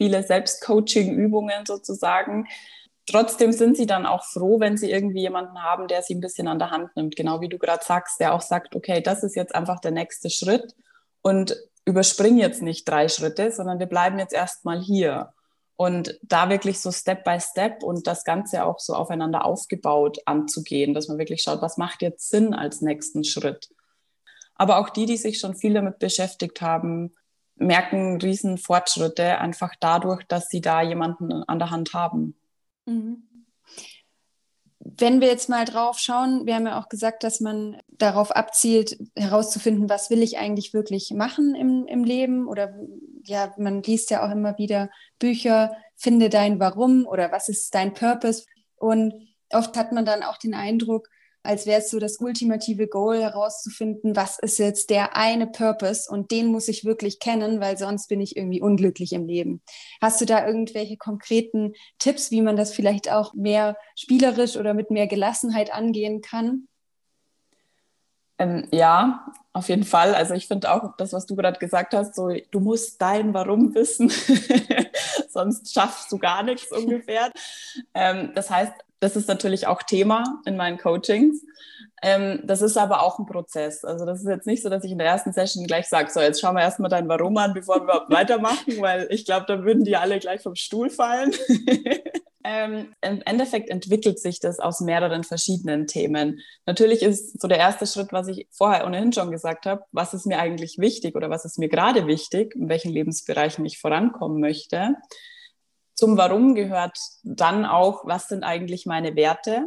viele 0.00 0.22
Selbstcoaching-Übungen 0.22 1.66
sozusagen. 1.66 2.46
Trotzdem 3.06 3.52
sind 3.52 3.76
sie 3.76 3.84
dann 3.84 4.06
auch 4.06 4.24
froh, 4.24 4.58
wenn 4.58 4.78
sie 4.78 4.90
irgendwie 4.90 5.20
jemanden 5.20 5.62
haben, 5.62 5.88
der 5.88 6.00
sie 6.00 6.14
ein 6.14 6.22
bisschen 6.22 6.48
an 6.48 6.58
der 6.58 6.70
Hand 6.70 6.96
nimmt. 6.96 7.16
Genau 7.16 7.42
wie 7.42 7.50
du 7.50 7.58
gerade 7.58 7.84
sagst, 7.84 8.18
der 8.18 8.32
auch 8.32 8.40
sagt, 8.40 8.74
okay, 8.74 9.02
das 9.02 9.22
ist 9.22 9.36
jetzt 9.36 9.54
einfach 9.54 9.78
der 9.78 9.90
nächste 9.90 10.30
Schritt 10.30 10.74
und 11.20 11.54
überspring 11.84 12.38
jetzt 12.38 12.62
nicht 12.62 12.88
drei 12.88 13.08
Schritte, 13.08 13.52
sondern 13.52 13.78
wir 13.78 13.86
bleiben 13.86 14.18
jetzt 14.18 14.32
erstmal 14.32 14.80
hier. 14.80 15.34
Und 15.76 16.18
da 16.22 16.48
wirklich 16.48 16.80
so 16.80 16.90
Step 16.92 17.24
by 17.24 17.38
Step 17.40 17.82
und 17.82 18.06
das 18.06 18.24
Ganze 18.24 18.64
auch 18.64 18.78
so 18.78 18.94
aufeinander 18.94 19.44
aufgebaut 19.44 20.18
anzugehen, 20.24 20.94
dass 20.94 21.08
man 21.08 21.18
wirklich 21.18 21.42
schaut, 21.42 21.60
was 21.60 21.76
macht 21.76 22.00
jetzt 22.00 22.30
Sinn 22.30 22.54
als 22.54 22.80
nächsten 22.80 23.22
Schritt. 23.24 23.68
Aber 24.54 24.78
auch 24.78 24.88
die, 24.88 25.04
die 25.04 25.18
sich 25.18 25.38
schon 25.38 25.56
viel 25.56 25.74
damit 25.74 25.98
beschäftigt 25.98 26.62
haben, 26.62 27.14
merken 27.60 28.20
riesen 28.20 28.58
Fortschritte 28.58 29.38
einfach 29.38 29.74
dadurch, 29.78 30.24
dass 30.24 30.48
sie 30.48 30.60
da 30.60 30.82
jemanden 30.82 31.32
an 31.44 31.58
der 31.58 31.70
Hand 31.70 31.94
haben. 31.94 32.34
Mhm. 32.86 33.22
Wenn 34.78 35.20
wir 35.20 35.28
jetzt 35.28 35.50
mal 35.50 35.66
drauf 35.66 35.98
schauen, 35.98 36.46
wir 36.46 36.54
haben 36.54 36.66
ja 36.66 36.80
auch 36.80 36.88
gesagt, 36.88 37.22
dass 37.22 37.40
man 37.40 37.76
darauf 37.88 38.30
abzielt, 38.30 38.98
herauszufinden, 39.14 39.90
was 39.90 40.08
will 40.08 40.22
ich 40.22 40.38
eigentlich 40.38 40.72
wirklich 40.72 41.12
machen 41.14 41.54
im, 41.54 41.86
im 41.86 42.02
Leben 42.02 42.48
oder 42.48 42.74
ja, 43.24 43.52
man 43.58 43.82
liest 43.82 44.10
ja 44.10 44.26
auch 44.26 44.30
immer 44.30 44.56
wieder 44.56 44.88
Bücher, 45.18 45.76
finde 45.96 46.30
dein 46.30 46.58
Warum 46.60 47.06
oder 47.06 47.30
was 47.30 47.50
ist 47.50 47.74
dein 47.74 47.92
Purpose. 47.92 48.46
Und 48.76 49.12
oft 49.52 49.76
hat 49.76 49.92
man 49.92 50.06
dann 50.06 50.22
auch 50.22 50.38
den 50.38 50.54
Eindruck, 50.54 51.10
als 51.42 51.66
wäre 51.66 51.80
es 51.80 51.90
so 51.90 51.98
das 51.98 52.18
ultimative 52.20 52.86
Goal 52.86 53.20
herauszufinden, 53.20 54.14
was 54.14 54.38
ist 54.38 54.58
jetzt 54.58 54.90
der 54.90 55.16
eine 55.16 55.46
Purpose 55.46 56.10
und 56.10 56.30
den 56.30 56.48
muss 56.48 56.68
ich 56.68 56.84
wirklich 56.84 57.18
kennen, 57.18 57.60
weil 57.60 57.78
sonst 57.78 58.08
bin 58.08 58.20
ich 58.20 58.36
irgendwie 58.36 58.60
unglücklich 58.60 59.12
im 59.12 59.26
Leben. 59.26 59.62
Hast 60.02 60.20
du 60.20 60.26
da 60.26 60.46
irgendwelche 60.46 60.96
konkreten 60.96 61.72
Tipps, 61.98 62.30
wie 62.30 62.42
man 62.42 62.56
das 62.56 62.72
vielleicht 62.72 63.10
auch 63.10 63.34
mehr 63.34 63.76
spielerisch 63.96 64.56
oder 64.56 64.74
mit 64.74 64.90
mehr 64.90 65.06
Gelassenheit 65.06 65.72
angehen 65.72 66.20
kann? 66.20 66.68
Ähm, 68.38 68.66
ja, 68.70 69.26
auf 69.52 69.68
jeden 69.68 69.84
Fall. 69.84 70.14
Also 70.14 70.32
ich 70.34 70.46
finde 70.46 70.72
auch 70.72 70.96
das, 70.96 71.12
was 71.12 71.26
du 71.26 71.36
gerade 71.36 71.58
gesagt 71.58 71.92
hast, 71.92 72.14
so 72.14 72.30
du 72.50 72.60
musst 72.60 73.00
dein 73.02 73.34
Warum 73.34 73.74
wissen, 73.74 74.10
sonst 75.32 75.72
schaffst 75.72 76.10
du 76.12 76.18
gar 76.18 76.42
nichts 76.42 76.70
ungefähr. 76.76 77.30
ähm, 77.94 78.32
das 78.34 78.50
heißt, 78.50 78.72
das 79.00 79.16
ist 79.16 79.28
natürlich 79.28 79.66
auch 79.66 79.82
Thema 79.82 80.40
in 80.44 80.56
meinen 80.56 80.78
Coachings. 80.78 81.42
Ähm, 82.02 82.40
das 82.44 82.62
ist 82.62 82.76
aber 82.76 83.02
auch 83.02 83.18
ein 83.18 83.26
Prozess. 83.26 83.84
Also 83.84 84.06
das 84.06 84.20
ist 84.20 84.28
jetzt 84.28 84.46
nicht 84.46 84.62
so, 84.62 84.68
dass 84.68 84.84
ich 84.84 84.92
in 84.92 84.98
der 84.98 85.06
ersten 85.06 85.32
Session 85.32 85.66
gleich 85.66 85.86
sage, 85.86 86.10
so 86.10 86.20
jetzt 86.20 86.40
schauen 86.40 86.54
wir 86.54 86.62
erstmal 86.62 86.90
dein 86.90 87.08
Warum 87.08 87.36
an, 87.36 87.52
bevor 87.52 87.76
wir 87.76 87.84
überhaupt 87.84 88.10
weitermachen, 88.12 88.80
weil 88.80 89.06
ich 89.10 89.24
glaube, 89.24 89.46
da 89.46 89.64
würden 89.64 89.84
die 89.84 89.96
alle 89.96 90.18
gleich 90.18 90.42
vom 90.42 90.54
Stuhl 90.54 90.90
fallen. 90.90 91.32
Ähm, 92.42 92.94
Im 93.02 93.20
Endeffekt 93.22 93.68
entwickelt 93.68 94.18
sich 94.18 94.40
das 94.40 94.60
aus 94.60 94.80
mehreren 94.80 95.24
verschiedenen 95.24 95.86
Themen. 95.86 96.40
Natürlich 96.64 97.02
ist 97.02 97.40
so 97.40 97.48
der 97.48 97.58
erste 97.58 97.86
Schritt, 97.86 98.12
was 98.12 98.28
ich 98.28 98.46
vorher 98.50 98.86
ohnehin 98.86 99.12
schon 99.12 99.30
gesagt 99.30 99.66
habe, 99.66 99.84
was 99.92 100.14
ist 100.14 100.26
mir 100.26 100.38
eigentlich 100.38 100.78
wichtig 100.78 101.16
oder 101.16 101.28
was 101.28 101.44
ist 101.44 101.58
mir 101.58 101.68
gerade 101.68 102.06
wichtig, 102.06 102.54
in 102.54 102.68
welchen 102.70 102.92
Lebensbereichen 102.92 103.64
ich 103.66 103.78
vorankommen 103.78 104.40
möchte. 104.40 104.94
Zum 105.94 106.16
Warum 106.16 106.54
gehört 106.54 106.98
dann 107.24 107.66
auch, 107.66 108.06
was 108.06 108.28
sind 108.28 108.42
eigentlich 108.42 108.86
meine 108.86 109.16
Werte? 109.16 109.66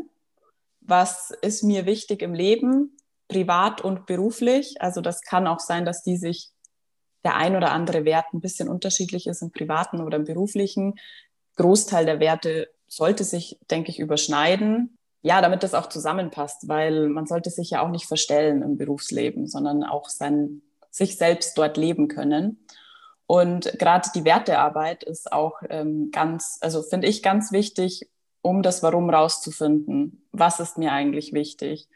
Was 0.82 1.32
ist 1.44 1.62
mir 1.62 1.86
wichtig 1.86 2.24
im 2.24 2.34
Leben, 2.34 2.98
privat 3.28 3.82
und 3.82 4.08
beruflich? 4.08 4.82
Also 4.82 5.02
das 5.02 5.22
kann 5.22 5.46
auch 5.46 5.60
sein, 5.60 5.86
dass 5.86 6.02
die 6.02 6.18
sich 6.18 6.50
der 7.24 7.36
ein 7.36 7.56
oder 7.56 7.72
andere 7.72 8.04
Wert 8.04 8.26
ein 8.34 8.42
bisschen 8.42 8.68
unterschiedlich 8.68 9.28
ist 9.28 9.44
im 9.44 9.52
privaten 9.52 10.02
oder 10.02 10.18
im 10.18 10.26
beruflichen. 10.26 10.96
Großteil 11.56 12.06
der 12.06 12.20
Werte 12.20 12.70
sollte 12.88 13.24
sich, 13.24 13.60
denke 13.70 13.90
ich, 13.90 14.00
überschneiden. 14.00 14.98
Ja, 15.22 15.42
damit 15.42 15.64
das 15.64 15.74
auch 15.74 15.88
zusammenpasst, 15.88 16.68
weil 16.68 17.08
man 17.08 17.26
sollte 17.26 17.50
sich 17.50 17.70
ja 17.70 17.82
auch 17.82 17.90
nicht 17.90 18.08
verstellen 18.08 18.62
im 18.62 18.78
Berufsleben, 18.78 19.48
sondern 19.48 19.84
auch 19.84 20.10
sein, 20.10 20.62
sich 20.92 21.18
selbst 21.18 21.58
dort 21.58 21.78
leben 21.78 22.10
können. 22.10 22.66
Und 23.26 23.80
gerade 23.80 24.10
die 24.14 24.26
Wertearbeit 24.26 25.04
ist 25.04 25.32
auch 25.32 25.62
ähm, 25.70 26.12
ganz, 26.12 26.58
also 26.60 26.84
finde 26.84 27.08
ich 27.08 27.24
ganz 27.24 27.54
wichtig, 27.54 28.10
um 28.42 28.62
das 28.62 28.84
Warum 28.84 29.10
rauszufinden. 29.10 30.28
Was 30.34 30.60
ist 30.60 30.78
mir 30.78 30.92
eigentlich 30.92 31.32
wichtig? 31.32 31.88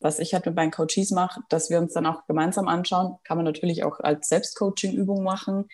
Was 0.00 0.18
ich 0.18 0.34
halt 0.34 0.44
mit 0.44 0.56
meinen 0.56 0.72
Coaches 0.72 1.12
mache, 1.12 1.40
dass 1.48 1.70
wir 1.70 1.78
uns 1.78 1.94
dann 1.94 2.04
auch 2.04 2.26
gemeinsam 2.26 2.66
anschauen, 2.66 3.16
kann 3.22 3.38
man 3.38 3.44
natürlich 3.44 3.84
auch 3.84 4.00
als 4.00 4.28
Selbstcoaching-Übung 4.28 5.22
machen 5.22 5.68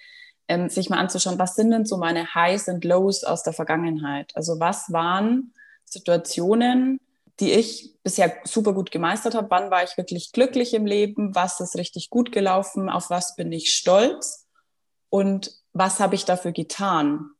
ähm, 0.52 0.68
sich 0.68 0.90
mal 0.90 0.99
anzuschauen, 0.99 1.38
was 1.38 1.54
sind 1.54 1.71
denn 1.71 1.87
so 1.87 1.97
meine 1.97 2.35
Highs 2.35 2.68
und 2.68 2.85
Lows 2.85 3.25
aus 3.25 3.42
der 3.42 3.54
Vergangenheit? 3.54 4.32
Also 4.37 4.61
was 4.61 4.92
waren 4.92 5.54
Situationen, 5.85 7.00
die 7.40 7.52
ich 7.52 7.94
bisher 8.02 8.37
super 8.44 8.75
gut 8.75 8.90
gemeistert 8.90 9.35
habe? 9.35 9.49
Wann 9.50 9.71
war 9.71 9.82
ich 9.82 9.97
wirklich 9.97 10.32
glücklich 10.32 10.75
im 10.75 10.85
Leben? 10.85 11.35
Was 11.35 11.61
ist 11.61 11.76
richtig 11.76 12.11
gut 12.11 12.32
gelaufen? 12.32 12.90
Auf 12.90 13.09
was 13.09 13.35
bin 13.35 13.50
ich 13.50 13.73
stolz? 13.73 14.47
Und 15.09 15.52
was 15.73 16.00
habe 16.00 16.16
ich 16.16 16.26
dafür 16.26 16.52
getan? 16.52 17.30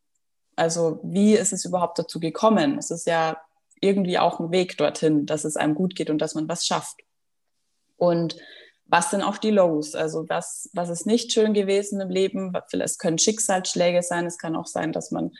Also 0.57 1.01
wie 1.03 1.35
ist 1.35 1.53
es 1.53 1.67
überhaupt 1.67 1.99
dazu 1.99 2.19
gekommen? 2.19 2.79
Es 2.79 2.91
ist 2.91 3.07
ja 3.07 3.37
irgendwie 3.81 4.19
auch 4.19 4.41
ein 4.41 4.53
Weg 4.53 4.79
dorthin, 4.79 5.27
dass 5.27 5.45
es 5.45 5.57
einem 5.57 5.75
gut 5.75 5.97
geht 5.97 6.09
und 6.09 6.19
dass 6.19 6.35
man 6.35 6.49
was 6.49 6.67
schafft. 6.67 6.97
Und 7.99 8.37
was 8.93 9.11
sind 9.11 9.23
auch 9.23 9.39
die 9.39 9.51
Lows? 9.51 9.95
Also 9.95 10.29
was, 10.29 10.69
was 10.75 10.91
ist 10.91 11.07
nicht 11.07 11.33
schön 11.33 11.55
gewesen 11.55 12.03
im 12.03 12.11
Leben? 12.11 12.53
Es 12.73 12.99
können 12.99 13.17
Schicksalsschläge 13.17 14.03
sein, 14.03 14.27
es 14.27 14.37
kann 14.37 14.55
auch 14.55 14.67
sein, 14.67 14.93
dass 14.93 15.11
man 15.11 15.31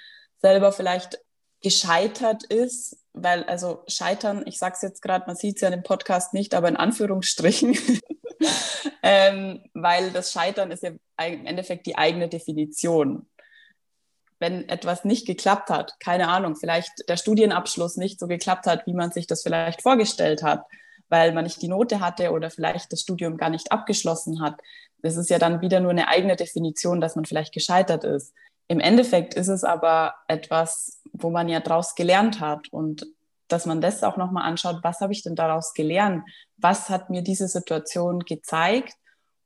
selber 0.41 0.73
vielleicht 0.73 1.21
gescheitert 1.61 2.45
ist, 2.45 2.97
weil 3.13 3.45
also 3.45 3.85
scheitern, 3.89 4.43
ich 4.47 4.59
sage 4.59 4.77
es 4.77 4.81
jetzt 4.81 5.03
gerade, 5.03 5.27
man 5.27 5.37
sieht 5.37 5.57
es 5.57 5.61
ja 5.61 5.69
in 5.69 5.75
dem 5.75 5.83
Podcast 5.83 6.33
nicht, 6.33 6.55
aber 6.55 6.69
in 6.69 6.79
Anführungsstrichen, 6.79 7.77
ähm, 9.03 9.63
weil 9.75 10.11
das 10.13 10.33
Scheitern 10.33 10.71
ist 10.71 10.83
ja 10.83 10.93
im 11.23 11.45
Endeffekt 11.45 11.85
die 11.85 11.99
eigene 11.99 12.31
Definition. 12.31 13.27
Wenn 14.39 14.67
etwas 14.71 15.05
nicht 15.05 15.27
geklappt 15.27 15.69
hat, 15.69 16.01
keine 16.01 16.29
Ahnung, 16.29 16.57
vielleicht 16.57 17.07
der 17.07 17.19
Studienabschluss 17.19 17.99
nicht 17.99 18.19
so 18.19 18.29
geklappt 18.29 18.65
hat, 18.65 18.87
wie 18.87 18.95
man 18.95 19.13
sich 19.13 19.27
das 19.27 19.43
vielleicht 19.43 19.83
vorgestellt 19.83 20.43
hat, 20.43 20.65
weil 21.13 21.33
man 21.33 21.45
nicht 21.45 21.61
die 21.61 21.69
Note 21.69 22.01
hatte 22.01 22.33
oder 22.33 22.51
vielleicht 22.51 22.91
das 22.91 23.03
Studium 23.03 23.37
gar 23.37 23.51
nicht 23.51 23.71
abgeschlossen 23.71 24.41
hat. 24.41 24.59
Das 25.03 25.19
ist 25.19 25.29
ja 25.29 25.39
dann 25.39 25.61
wieder 25.61 25.79
nur 25.79 25.91
eine 25.91 26.09
eigene 26.09 26.37
Definition, 26.37 27.03
dass 27.03 27.17
man 27.17 27.27
vielleicht 27.27 27.53
gescheitert 27.53 28.03
ist. 28.05 28.33
Im 28.67 28.81
Endeffekt 28.81 29.35
ist 29.35 29.49
es 29.49 29.63
aber 29.63 30.15
etwas, 30.27 31.03
wo 31.13 31.29
man 31.29 31.51
ja 31.51 31.61
daraus 31.61 31.97
gelernt 31.97 32.41
hat 32.41 32.73
und 32.73 33.07
dass 33.49 33.67
man 33.67 33.83
das 33.83 34.03
auch 34.03 34.17
nochmal 34.17 34.45
anschaut, 34.45 34.79
was 34.83 35.01
habe 35.01 35.13
ich 35.13 35.23
denn 35.23 35.35
daraus 35.35 35.75
gelernt? 35.75 36.25
Was 36.57 36.89
hat 36.89 37.11
mir 37.11 37.21
diese 37.21 37.47
Situation 37.47 38.21
gezeigt? 38.21 38.95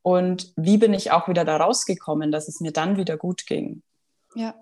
Und 0.03 0.53
wie 0.55 0.79
bin 0.79 0.95
ich 0.95 1.11
auch 1.11 1.27
wieder 1.27 1.45
da 1.45 1.57
rausgekommen, 1.57 2.31
dass 2.31 2.47
es 2.47 2.61
mir 2.61 2.71
dann 2.71 2.97
wieder 2.97 3.17
gut 3.17 3.45
ging? 3.45 3.83
Ja, 4.37 4.55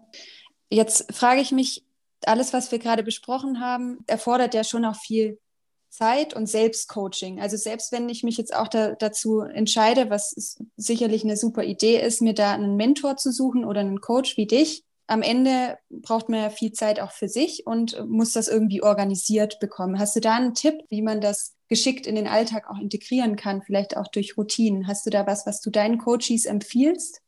jetzt 0.71 1.15
frage 1.15 1.43
ich 1.43 1.53
mich, 1.53 1.85
alles, 2.25 2.55
was 2.55 2.73
wir 2.73 2.79
gerade 2.79 3.03
besprochen 3.03 3.61
haben, 3.61 3.99
erfordert 4.07 4.55
ja 4.55 4.65
schon 4.65 4.87
auch 4.87 4.97
viel 4.97 5.39
Zeit 5.95 6.35
und 6.35 6.49
Selbstcoaching. 6.49 7.41
Also 7.41 7.57
selbst 7.57 7.93
wenn 7.93 8.09
ich 8.09 8.25
mich 8.25 8.37
jetzt 8.37 8.55
auch 8.55 8.67
da, 8.67 8.95
dazu 8.95 9.41
entscheide, 9.41 10.11
was 10.11 10.59
sicherlich 10.77 11.23
eine 11.23 11.37
super 11.37 11.63
Idee 11.63 12.01
ist, 12.01 12.21
mir 12.21 12.35
da 12.35 12.53
einen 12.53 12.77
Mentor 12.77 13.17
zu 13.17 13.31
suchen 13.31 13.65
oder 13.65 13.81
einen 13.81 14.01
Coach 14.01 14.37
wie 14.37 14.47
dich, 14.47 14.83
am 15.07 15.23
Ende 15.23 15.79
braucht 15.91 16.29
man 16.29 16.41
ja 16.41 16.51
viel 16.51 16.73
Zeit 16.73 16.99
auch 16.99 17.13
für 17.13 17.29
sich 17.29 17.67
und 17.67 18.05
muss 18.09 18.33
das 18.33 18.49
irgendwie 18.49 18.83
organisiert 18.83 19.61
bekommen. 19.61 19.99
Hast 19.99 20.17
du 20.17 20.21
da 20.21 20.35
einen 20.35 20.55
Tipp, 20.55 20.75
wie 20.89 21.03
man 21.03 21.21
das 21.21 21.55
geschickt 21.69 22.07
in 22.07 22.15
den 22.15 22.27
Alltag 22.27 22.69
auch 22.69 22.79
integrieren 22.79 23.37
kann, 23.37 23.63
vielleicht 23.63 23.97
auch 23.97 24.09
durch 24.09 24.37
Routinen? 24.37 24.89
Hast 24.89 25.07
du 25.07 25.11
da 25.11 25.27
was, 25.27 25.47
was 25.47 25.61
du 25.61 25.71
deinen 25.71 25.99
Coaches 25.99 26.47
empfiehlst? 26.47 27.21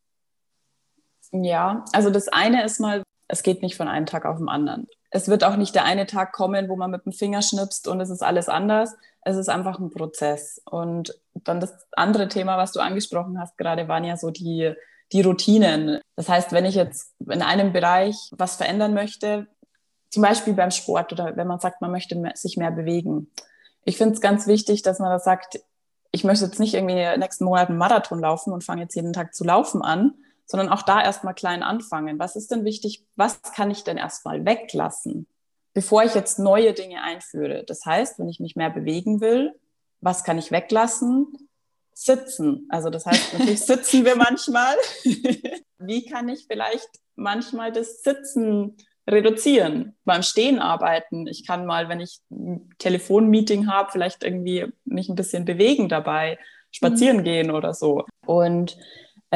Ja, 1.30 1.84
also 1.92 2.10
das 2.10 2.28
eine 2.28 2.64
ist 2.64 2.80
mal, 2.80 3.02
es 3.28 3.42
geht 3.42 3.62
nicht 3.62 3.76
von 3.76 3.88
einem 3.88 4.06
Tag 4.06 4.24
auf 4.24 4.38
den 4.38 4.48
anderen 4.48 4.88
es 5.10 5.28
wird 5.28 5.44
auch 5.44 5.56
nicht 5.56 5.74
der 5.74 5.84
eine 5.84 6.06
Tag 6.06 6.32
kommen, 6.32 6.68
wo 6.68 6.76
man 6.76 6.90
mit 6.90 7.04
dem 7.04 7.12
Finger 7.12 7.42
schnipst 7.42 7.88
und 7.88 8.00
es 8.00 8.10
ist 8.10 8.22
alles 8.22 8.48
anders. 8.48 8.94
Es 9.22 9.36
ist 9.36 9.48
einfach 9.48 9.78
ein 9.78 9.90
Prozess. 9.90 10.60
Und 10.64 11.18
dann 11.34 11.60
das 11.60 11.74
andere 11.92 12.28
Thema, 12.28 12.58
was 12.58 12.72
du 12.72 12.80
angesprochen 12.80 13.38
hast, 13.40 13.56
gerade 13.58 13.88
waren 13.88 14.04
ja 14.04 14.16
so 14.16 14.30
die, 14.30 14.72
die 15.12 15.22
Routinen. 15.22 16.00
Das 16.16 16.28
heißt, 16.28 16.52
wenn 16.52 16.64
ich 16.64 16.74
jetzt 16.74 17.14
in 17.20 17.42
einem 17.42 17.72
Bereich 17.72 18.30
was 18.32 18.56
verändern 18.56 18.94
möchte, 18.94 19.46
zum 20.10 20.22
Beispiel 20.22 20.54
beim 20.54 20.70
Sport 20.70 21.12
oder 21.12 21.36
wenn 21.36 21.46
man 21.46 21.60
sagt, 21.60 21.80
man 21.80 21.90
möchte 21.90 22.16
sich 22.34 22.56
mehr 22.56 22.70
bewegen. 22.70 23.30
Ich 23.84 23.96
finde 23.96 24.14
es 24.14 24.20
ganz 24.20 24.46
wichtig, 24.46 24.82
dass 24.82 24.98
man 24.98 25.10
da 25.10 25.18
sagt, 25.18 25.60
ich 26.10 26.24
möchte 26.24 26.44
jetzt 26.44 26.60
nicht 26.60 26.74
irgendwie 26.74 27.18
nächsten 27.18 27.44
Monaten 27.44 27.76
Marathon 27.76 28.20
laufen 28.20 28.52
und 28.52 28.64
fange 28.64 28.82
jetzt 28.82 28.94
jeden 28.94 29.12
Tag 29.12 29.34
zu 29.34 29.44
laufen 29.44 29.82
an, 29.82 30.14
sondern 30.46 30.68
auch 30.68 30.82
da 30.82 31.02
erstmal 31.02 31.34
klein 31.34 31.62
anfangen. 31.62 32.18
Was 32.18 32.36
ist 32.36 32.50
denn 32.50 32.64
wichtig? 32.64 33.04
Was 33.16 33.42
kann 33.42 33.70
ich 33.70 33.84
denn 33.84 33.96
erstmal 33.96 34.44
weglassen, 34.44 35.26
bevor 35.74 36.04
ich 36.04 36.14
jetzt 36.14 36.38
neue 36.38 36.72
Dinge 36.72 37.02
einführe? 37.02 37.64
Das 37.64 37.84
heißt, 37.84 38.18
wenn 38.18 38.28
ich 38.28 38.40
mich 38.40 38.56
mehr 38.56 38.70
bewegen 38.70 39.20
will, 39.20 39.54
was 40.00 40.24
kann 40.24 40.38
ich 40.38 40.52
weglassen? 40.52 41.26
Sitzen. 41.92 42.66
Also 42.68 42.90
das 42.90 43.06
heißt, 43.06 43.32
natürlich 43.32 43.60
sitzen 43.64 44.04
wir 44.04 44.16
manchmal. 44.16 44.76
Wie 45.78 46.06
kann 46.06 46.28
ich 46.28 46.46
vielleicht 46.46 46.88
manchmal 47.16 47.72
das 47.72 48.02
Sitzen 48.02 48.76
reduzieren, 49.08 49.96
beim 50.04 50.22
Stehen 50.22 50.58
arbeiten. 50.58 51.26
Ich 51.26 51.46
kann 51.46 51.64
mal, 51.64 51.88
wenn 51.88 52.00
ich 52.00 52.20
ein 52.30 52.70
Telefonmeeting 52.78 53.68
habe, 53.68 53.92
vielleicht 53.92 54.24
irgendwie 54.24 54.66
mich 54.84 55.08
ein 55.08 55.14
bisschen 55.14 55.44
bewegen 55.44 55.88
dabei, 55.88 56.38
spazieren 56.72 57.18
mhm. 57.18 57.24
gehen 57.24 57.50
oder 57.50 57.72
so. 57.72 58.04
Und 58.26 58.76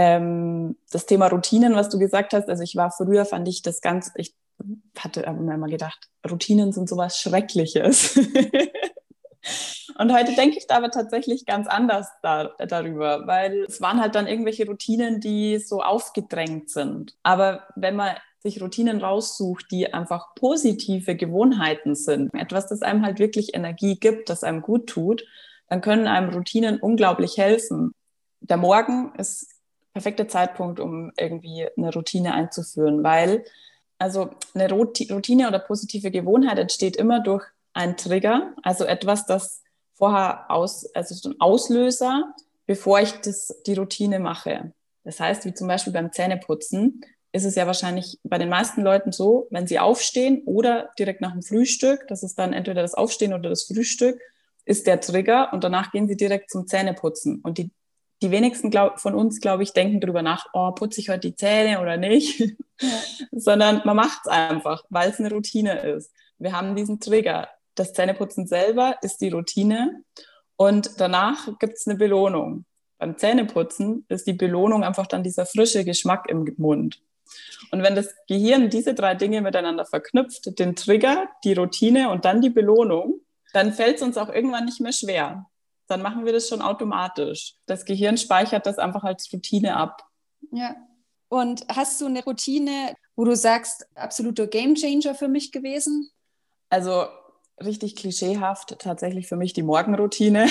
ähm, 0.01 0.77
das 0.91 1.05
Thema 1.05 1.27
Routinen, 1.27 1.75
was 1.75 1.91
du 1.91 1.99
gesagt 1.99 2.33
hast, 2.33 2.49
also 2.49 2.63
ich 2.63 2.75
war 2.75 2.91
früher, 2.91 3.27
fand 3.27 3.47
ich 3.49 3.61
das 3.61 3.83
ganz, 3.83 4.11
ich 4.15 4.35
hatte 4.99 5.21
immer 5.21 5.69
gedacht, 5.69 6.09
Routinen 6.29 6.73
sind 6.73 6.89
sowas 6.89 7.19
Schreckliches. 7.19 8.19
Und 9.99 10.15
heute 10.15 10.35
denke 10.35 10.57
ich 10.57 10.67
da 10.67 10.79
aber 10.79 10.91
tatsächlich 10.91 11.45
ganz 11.45 11.67
anders 11.67 12.09
da, 12.23 12.55
darüber, 12.67 13.27
weil 13.27 13.65
es 13.65 13.83
waren 13.83 14.01
halt 14.01 14.15
dann 14.15 14.27
irgendwelche 14.27 14.67
Routinen, 14.67 15.21
die 15.21 15.59
so 15.59 15.83
aufgedrängt 15.83 16.71
sind. 16.71 17.15
Aber 17.23 17.65
wenn 17.77 17.97
man 17.97 18.17
sich 18.39 18.63
Routinen 18.63 19.03
raussucht, 19.03 19.67
die 19.71 19.93
einfach 19.93 20.35
positive 20.35 21.15
Gewohnheiten 21.15 21.95
sind, 21.95 22.33
etwas, 22.33 22.69
das 22.69 22.81
einem 22.81 23.05
halt 23.05 23.19
wirklich 23.19 23.55
Energie 23.55 23.97
gibt, 23.97 24.31
das 24.31 24.45
einem 24.45 24.63
gut 24.63 24.87
tut, 24.87 25.27
dann 25.69 25.83
können 25.83 26.07
einem 26.07 26.31
Routinen 26.31 26.81
unglaublich 26.81 27.37
helfen. 27.37 27.93
Der 28.41 28.57
Morgen 28.57 29.13
ist 29.19 29.60
perfekter 29.93 30.29
Zeitpunkt, 30.29 30.81
um 30.81 31.13
irgendwie 31.19 31.67
eine 31.77 31.93
Routine 31.93 32.35
einzuführen, 32.35 33.03
weil 33.03 33.45
also 33.99 34.31
eine 34.55 34.71
Routine 34.71 35.49
oder 35.49 35.59
positive 35.59 36.11
Gewohnheit 36.11 36.59
entsteht 36.59 36.97
immer 36.97 37.21
durch 37.21 37.45
einen 37.73 37.97
Trigger, 37.97 38.55
also 38.63 38.85
etwas, 38.85 39.27
das 39.27 39.63
vorher 39.93 40.51
aus, 40.51 40.87
also 40.95 41.15
so 41.15 41.31
ein 41.31 41.41
Auslöser, 41.41 42.35
bevor 42.67 43.01
ich 43.01 43.13
das, 43.21 43.55
die 43.67 43.75
Routine 43.75 44.19
mache. 44.19 44.73
Das 45.05 45.21
heißt, 45.21 45.45
wie 45.45 45.55
zum 45.55 45.69
Beispiel 45.69 45.93
beim 45.93 46.13
Zähneputzen, 46.13 47.03
ist 47.33 47.45
es 47.45 47.55
ja 47.55 47.67
wahrscheinlich 47.67 48.19
bei 48.25 48.39
den 48.39 48.49
meisten 48.49 48.83
Leuten 48.83 49.13
so, 49.13 49.47
wenn 49.51 49.67
sie 49.67 49.79
aufstehen 49.79 50.43
oder 50.47 50.91
direkt 50.99 51.21
nach 51.21 51.33
dem 51.33 51.43
Frühstück, 51.43 52.09
das 52.09 52.23
ist 52.23 52.39
dann 52.39 52.53
entweder 52.53 52.83
das 52.83 52.95
Aufstehen 52.95 53.33
oder 53.33 53.51
das 53.51 53.65
Frühstück, 53.65 54.21
ist 54.65 54.87
der 54.87 55.01
Trigger 55.01 55.53
und 55.53 55.63
danach 55.63 55.93
gehen 55.93 56.09
sie 56.09 56.17
direkt 56.17 56.51
zum 56.51 56.67
Zähneputzen. 56.67 57.41
Und 57.43 57.59
die, 57.59 57.71
die 58.23 58.31
wenigsten 58.31 58.71
glaub, 58.71 59.01
von 59.01 59.15
uns, 59.15 59.41
glaube 59.41 59.63
ich, 59.63 59.73
denken 59.73 60.01
darüber 60.01 60.23
nach, 60.23 60.47
oh, 60.53 60.73
putze 60.73 61.01
ich 61.01 61.09
heute 61.09 61.31
die 61.31 61.37
Zähne 61.37 61.81
oder 61.81 61.97
nicht, 61.97 62.41
ja. 62.41 62.49
sondern 63.33 63.83
man 63.85 63.97
macht 63.97 64.21
es 64.25 64.31
einfach, 64.31 64.85
weil 64.91 65.11
es 65.11 65.19
eine 65.19 65.31
Routine 65.31 65.81
ist. 65.81 66.13
Wir 66.39 66.53
haben 66.53 66.77
diesen 66.77 67.01
Trigger. 67.01 67.49
Das 67.75 67.93
Zähneputzen 67.93 68.47
selber 68.47 68.97
ist 69.03 69.21
die 69.21 69.31
Routine 69.31 70.03
und 70.57 71.01
danach 71.01 71.59
gibt 71.59 71.75
es 71.75 71.87
eine 71.87 71.97
Belohnung. 71.97 72.65
Beim 72.99 73.17
Zähneputzen 73.17 74.05
ist 74.09 74.27
die 74.27 74.35
Belohnung 74.35 74.85
einfach 74.85 75.07
dann 75.07 75.23
dieser 75.23 75.47
frische 75.47 75.85
Geschmack 75.85 76.29
im 76.29 76.53
Mund. 76.59 77.01
Und 77.71 77.83
wenn 77.83 77.95
das 77.95 78.15
Gehirn 78.29 78.69
diese 78.69 78.93
drei 78.95 79.15
Dinge 79.15 79.41
miteinander 79.41 79.87
verknüpft, 79.87 80.59
den 80.59 80.77
Trigger, 80.77 81.29
die 81.45 81.55
Routine 81.55 82.11
und 82.11 82.25
dann 82.25 82.43
die 82.43 82.51
Belohnung, 82.51 83.21
dann 83.53 83.73
fällt 83.73 83.97
es 83.97 84.03
uns 84.03 84.19
auch 84.19 84.29
irgendwann 84.29 84.65
nicht 84.65 84.81
mehr 84.81 84.93
schwer. 84.93 85.47
Dann 85.91 86.03
machen 86.03 86.25
wir 86.25 86.33
das 86.33 86.49
schon 86.49 86.63
automatisch. 86.63 87.55
Das 87.67 87.85
Gehirn 87.85 88.17
speichert 88.17 88.65
das 88.65 88.79
einfach 88.79 89.03
als 89.03 89.29
Routine 89.33 89.77
ab. 89.77 90.07
Ja. 90.53 90.77
Und 91.29 91.67
hast 91.69 92.01
du 92.01 92.07
eine 92.07 92.23
Routine, 92.23 92.95
wo 93.17 93.25
du 93.25 93.35
sagst, 93.35 93.87
absoluter 93.97 94.47
Gamechanger 94.47 95.17
für 95.17 95.27
mich 95.27 95.51
gewesen? 95.51 96.11
Also 96.69 97.07
richtig 97.61 97.97
klischeehaft 97.97 98.79
tatsächlich 98.79 99.27
für 99.27 99.37
mich 99.37 99.53
die 99.53 99.65
Morgenroutine. 99.65 100.47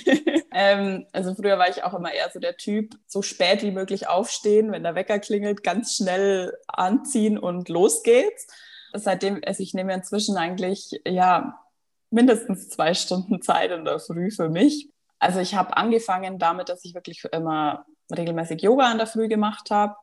ähm, 0.52 1.06
also 1.12 1.34
früher 1.34 1.58
war 1.58 1.68
ich 1.68 1.84
auch 1.84 1.92
immer 1.92 2.12
eher 2.12 2.30
so 2.30 2.40
der 2.40 2.56
Typ, 2.56 2.94
so 3.06 3.20
spät 3.20 3.62
wie 3.62 3.70
möglich 3.70 4.08
aufstehen, 4.08 4.72
wenn 4.72 4.82
der 4.84 4.94
Wecker 4.94 5.18
klingelt, 5.18 5.62
ganz 5.62 5.96
schnell 5.96 6.56
anziehen 6.66 7.38
und 7.38 7.68
los 7.68 8.02
geht's. 8.02 8.46
Seitdem, 8.94 9.40
also 9.44 9.62
ich 9.62 9.74
nehme 9.74 9.92
inzwischen 9.92 10.38
eigentlich, 10.38 10.98
ja, 11.06 11.60
mindestens 12.10 12.68
zwei 12.68 12.94
Stunden 12.94 13.42
Zeit 13.42 13.70
in 13.70 13.84
der 13.84 13.98
Früh 13.98 14.30
für 14.30 14.48
mich. 14.48 14.88
Also 15.18 15.40
ich 15.40 15.54
habe 15.54 15.76
angefangen 15.76 16.38
damit, 16.38 16.68
dass 16.68 16.84
ich 16.84 16.94
wirklich 16.94 17.24
immer 17.32 17.84
regelmäßig 18.14 18.62
Yoga 18.62 18.90
in 18.90 18.98
der 18.98 19.06
Früh 19.06 19.28
gemacht 19.28 19.70
habe. 19.70 19.94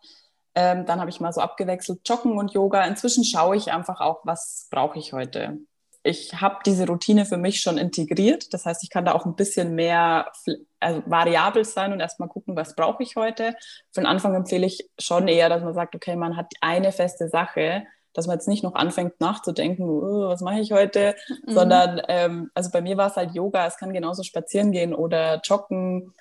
Ähm, 0.56 0.86
dann 0.86 1.00
habe 1.00 1.10
ich 1.10 1.20
mal 1.20 1.34
so 1.34 1.42
abgewechselt 1.42 2.08
Joggen 2.08 2.38
und 2.38 2.54
Yoga. 2.54 2.86
Inzwischen 2.86 3.24
schaue 3.24 3.58
ich 3.58 3.72
einfach 3.72 4.00
auch, 4.02 4.22
was 4.24 4.68
brauche 4.70 5.00
ich 5.00 5.14
heute 5.14 5.60
ich 6.06 6.40
habe 6.40 6.60
diese 6.64 6.86
Routine 6.86 7.26
für 7.26 7.38
mich 7.38 7.62
schon 7.62 7.80
integriert. 7.80 8.54
Das 8.54 8.66
heißt, 8.66 8.84
ich 8.84 8.92
kann 8.92 9.06
da 9.06 9.14
auch 9.14 9.26
ein 9.26 9.36
bisschen 9.36 9.74
mehr 9.74 10.32
also 10.80 11.02
variabel 11.08 11.66
sein 11.66 11.94
und 11.94 12.00
erstmal 12.00 12.30
gucken, 12.30 12.56
was 12.56 12.76
brauche 12.76 13.02
ich 13.02 13.16
heute. 13.16 13.56
Von 13.92 14.06
Anfang 14.06 14.36
empfehle 14.36 14.68
ich 14.68 14.88
schon 15.00 15.28
eher, 15.28 15.50
dass 15.50 15.64
man 15.64 15.74
sagt, 15.74 15.96
okay, 15.96 16.16
man 16.16 16.38
hat 16.38 16.54
eine 16.62 16.92
feste 16.92 17.28
Sache, 17.28 17.86
dass 18.16 18.28
man 18.28 18.38
jetzt 18.38 18.48
nicht 18.48 18.64
noch 18.64 18.74
anfängt 18.74 19.20
nachzudenken, 19.20 19.84
oh, 19.84 20.30
was 20.30 20.42
mache 20.42 20.60
ich 20.60 20.72
heute, 20.72 21.16
mhm. 21.46 21.54
sondern 21.54 22.02
ähm, 22.08 22.50
also 22.56 22.72
bei 22.72 22.82
mir 22.82 22.98
war 22.98 23.08
es 23.08 23.18
halt 23.18 23.36
Yoga, 23.36 23.68
es 23.68 23.78
kann 23.78 23.94
genauso 23.94 24.24
spazieren 24.24 24.72
gehen 24.72 24.96
oder 24.96 25.42
joggen. 25.44 26.14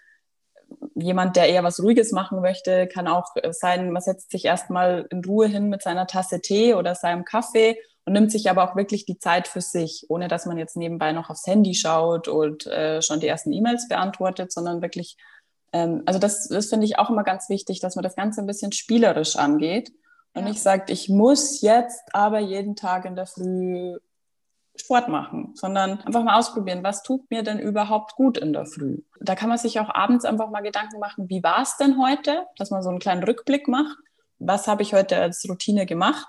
Jemand, 0.96 1.36
der 1.36 1.48
eher 1.48 1.62
was 1.62 1.80
Ruhiges 1.80 2.10
machen 2.10 2.40
möchte, 2.40 2.88
kann 2.88 3.06
auch 3.06 3.28
sein, 3.52 3.90
man 3.90 4.02
setzt 4.02 4.30
sich 4.30 4.44
erstmal 4.44 5.06
in 5.10 5.24
Ruhe 5.24 5.46
hin 5.46 5.68
mit 5.68 5.82
seiner 5.82 6.06
Tasse 6.06 6.40
Tee 6.40 6.74
oder 6.74 6.94
seinem 6.94 7.24
Kaffee 7.24 7.78
und 8.04 8.12
nimmt 8.12 8.32
sich 8.32 8.50
aber 8.50 8.68
auch 8.68 8.76
wirklich 8.76 9.06
die 9.06 9.18
Zeit 9.18 9.46
für 9.46 9.60
sich, 9.60 10.06
ohne 10.08 10.26
dass 10.26 10.46
man 10.46 10.58
jetzt 10.58 10.76
nebenbei 10.76 11.12
noch 11.12 11.30
aufs 11.30 11.46
Handy 11.46 11.74
schaut 11.74 12.26
und 12.28 12.66
äh, 12.66 13.02
schon 13.02 13.20
die 13.20 13.28
ersten 13.28 13.52
E-Mails 13.52 13.88
beantwortet, 13.88 14.52
sondern 14.52 14.82
wirklich, 14.82 15.16
ähm, 15.72 16.02
also 16.06 16.18
das, 16.18 16.48
das 16.48 16.66
finde 16.66 16.86
ich 16.86 16.98
auch 16.98 17.08
immer 17.08 17.24
ganz 17.24 17.48
wichtig, 17.48 17.80
dass 17.80 17.94
man 17.94 18.02
das 18.02 18.16
Ganze 18.16 18.40
ein 18.40 18.46
bisschen 18.46 18.72
spielerisch 18.72 19.36
angeht 19.36 19.92
und 20.34 20.42
ja. 20.42 20.48
nicht 20.48 20.60
sagt, 20.60 20.90
ich 20.90 21.08
muss 21.08 21.60
jetzt 21.60 22.02
aber 22.12 22.40
jeden 22.40 22.76
Tag 22.76 23.04
in 23.04 23.16
der 23.16 23.26
Früh 23.26 23.96
Sport 24.76 25.08
machen, 25.08 25.52
sondern 25.54 26.00
einfach 26.00 26.24
mal 26.24 26.36
ausprobieren, 26.36 26.82
was 26.82 27.04
tut 27.04 27.30
mir 27.30 27.44
denn 27.44 27.60
überhaupt 27.60 28.16
gut 28.16 28.36
in 28.36 28.52
der 28.52 28.66
Früh. 28.66 29.02
Da 29.20 29.36
kann 29.36 29.48
man 29.48 29.58
sich 29.58 29.78
auch 29.78 29.88
abends 29.88 30.24
einfach 30.24 30.50
mal 30.50 30.62
Gedanken 30.62 30.98
machen, 30.98 31.28
wie 31.30 31.44
war 31.44 31.62
es 31.62 31.76
denn 31.76 32.02
heute, 32.02 32.46
dass 32.56 32.70
man 32.70 32.82
so 32.82 32.90
einen 32.90 32.98
kleinen 32.98 33.22
Rückblick 33.22 33.68
macht. 33.68 33.96
Was 34.40 34.66
habe 34.66 34.82
ich 34.82 34.92
heute 34.92 35.16
als 35.18 35.48
Routine 35.48 35.86
gemacht? 35.86 36.26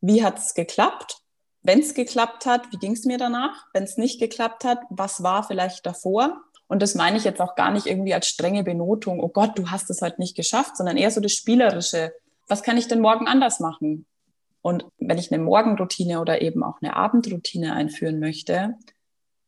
Wie 0.00 0.22
hat 0.22 0.38
es 0.38 0.54
geklappt? 0.54 1.18
Wenn 1.62 1.80
es 1.80 1.94
geklappt 1.94 2.46
hat, 2.46 2.70
wie 2.70 2.76
ging 2.76 2.92
es 2.92 3.04
mir 3.04 3.18
danach? 3.18 3.66
Wenn 3.72 3.82
es 3.82 3.96
nicht 3.96 4.20
geklappt 4.20 4.64
hat, 4.64 4.78
was 4.90 5.24
war 5.24 5.42
vielleicht 5.42 5.84
davor? 5.84 6.40
Und 6.68 6.82
das 6.82 6.94
meine 6.94 7.16
ich 7.16 7.24
jetzt 7.24 7.40
auch 7.40 7.56
gar 7.56 7.72
nicht 7.72 7.86
irgendwie 7.86 8.14
als 8.14 8.28
strenge 8.28 8.62
Benotung, 8.62 9.20
oh 9.20 9.28
Gott, 9.28 9.58
du 9.58 9.70
hast 9.70 9.90
es 9.90 10.02
halt 10.02 10.20
nicht 10.20 10.36
geschafft, 10.36 10.76
sondern 10.76 10.96
eher 10.96 11.10
so 11.10 11.20
das 11.20 11.32
Spielerische. 11.32 12.12
Was 12.48 12.62
kann 12.62 12.76
ich 12.76 12.88
denn 12.88 13.00
morgen 13.00 13.28
anders 13.28 13.60
machen? 13.60 14.06
Und 14.62 14.84
wenn 14.98 15.18
ich 15.18 15.32
eine 15.32 15.42
Morgenroutine 15.42 16.20
oder 16.20 16.42
eben 16.42 16.62
auch 16.62 16.82
eine 16.82 16.96
Abendroutine 16.96 17.74
einführen 17.74 18.18
möchte, 18.18 18.74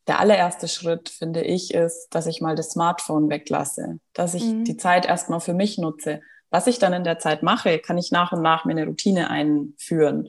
der 0.06 0.20
allererste 0.20 0.68
Schritt, 0.68 1.08
finde 1.08 1.42
ich, 1.42 1.74
ist, 1.74 2.08
dass 2.10 2.26
ich 2.26 2.40
mal 2.40 2.56
das 2.56 2.70
Smartphone 2.70 3.28
weglasse, 3.28 3.98
dass 4.12 4.34
ich 4.34 4.44
mhm. 4.44 4.64
die 4.64 4.76
Zeit 4.76 5.06
erstmal 5.06 5.40
für 5.40 5.54
mich 5.54 5.78
nutze. 5.78 6.20
Was 6.50 6.66
ich 6.66 6.78
dann 6.78 6.92
in 6.92 7.04
der 7.04 7.18
Zeit 7.18 7.42
mache, 7.42 7.78
kann 7.78 7.98
ich 7.98 8.10
nach 8.10 8.32
und 8.32 8.42
nach 8.42 8.64
mir 8.64 8.72
eine 8.72 8.86
Routine 8.86 9.30
einführen. 9.30 10.28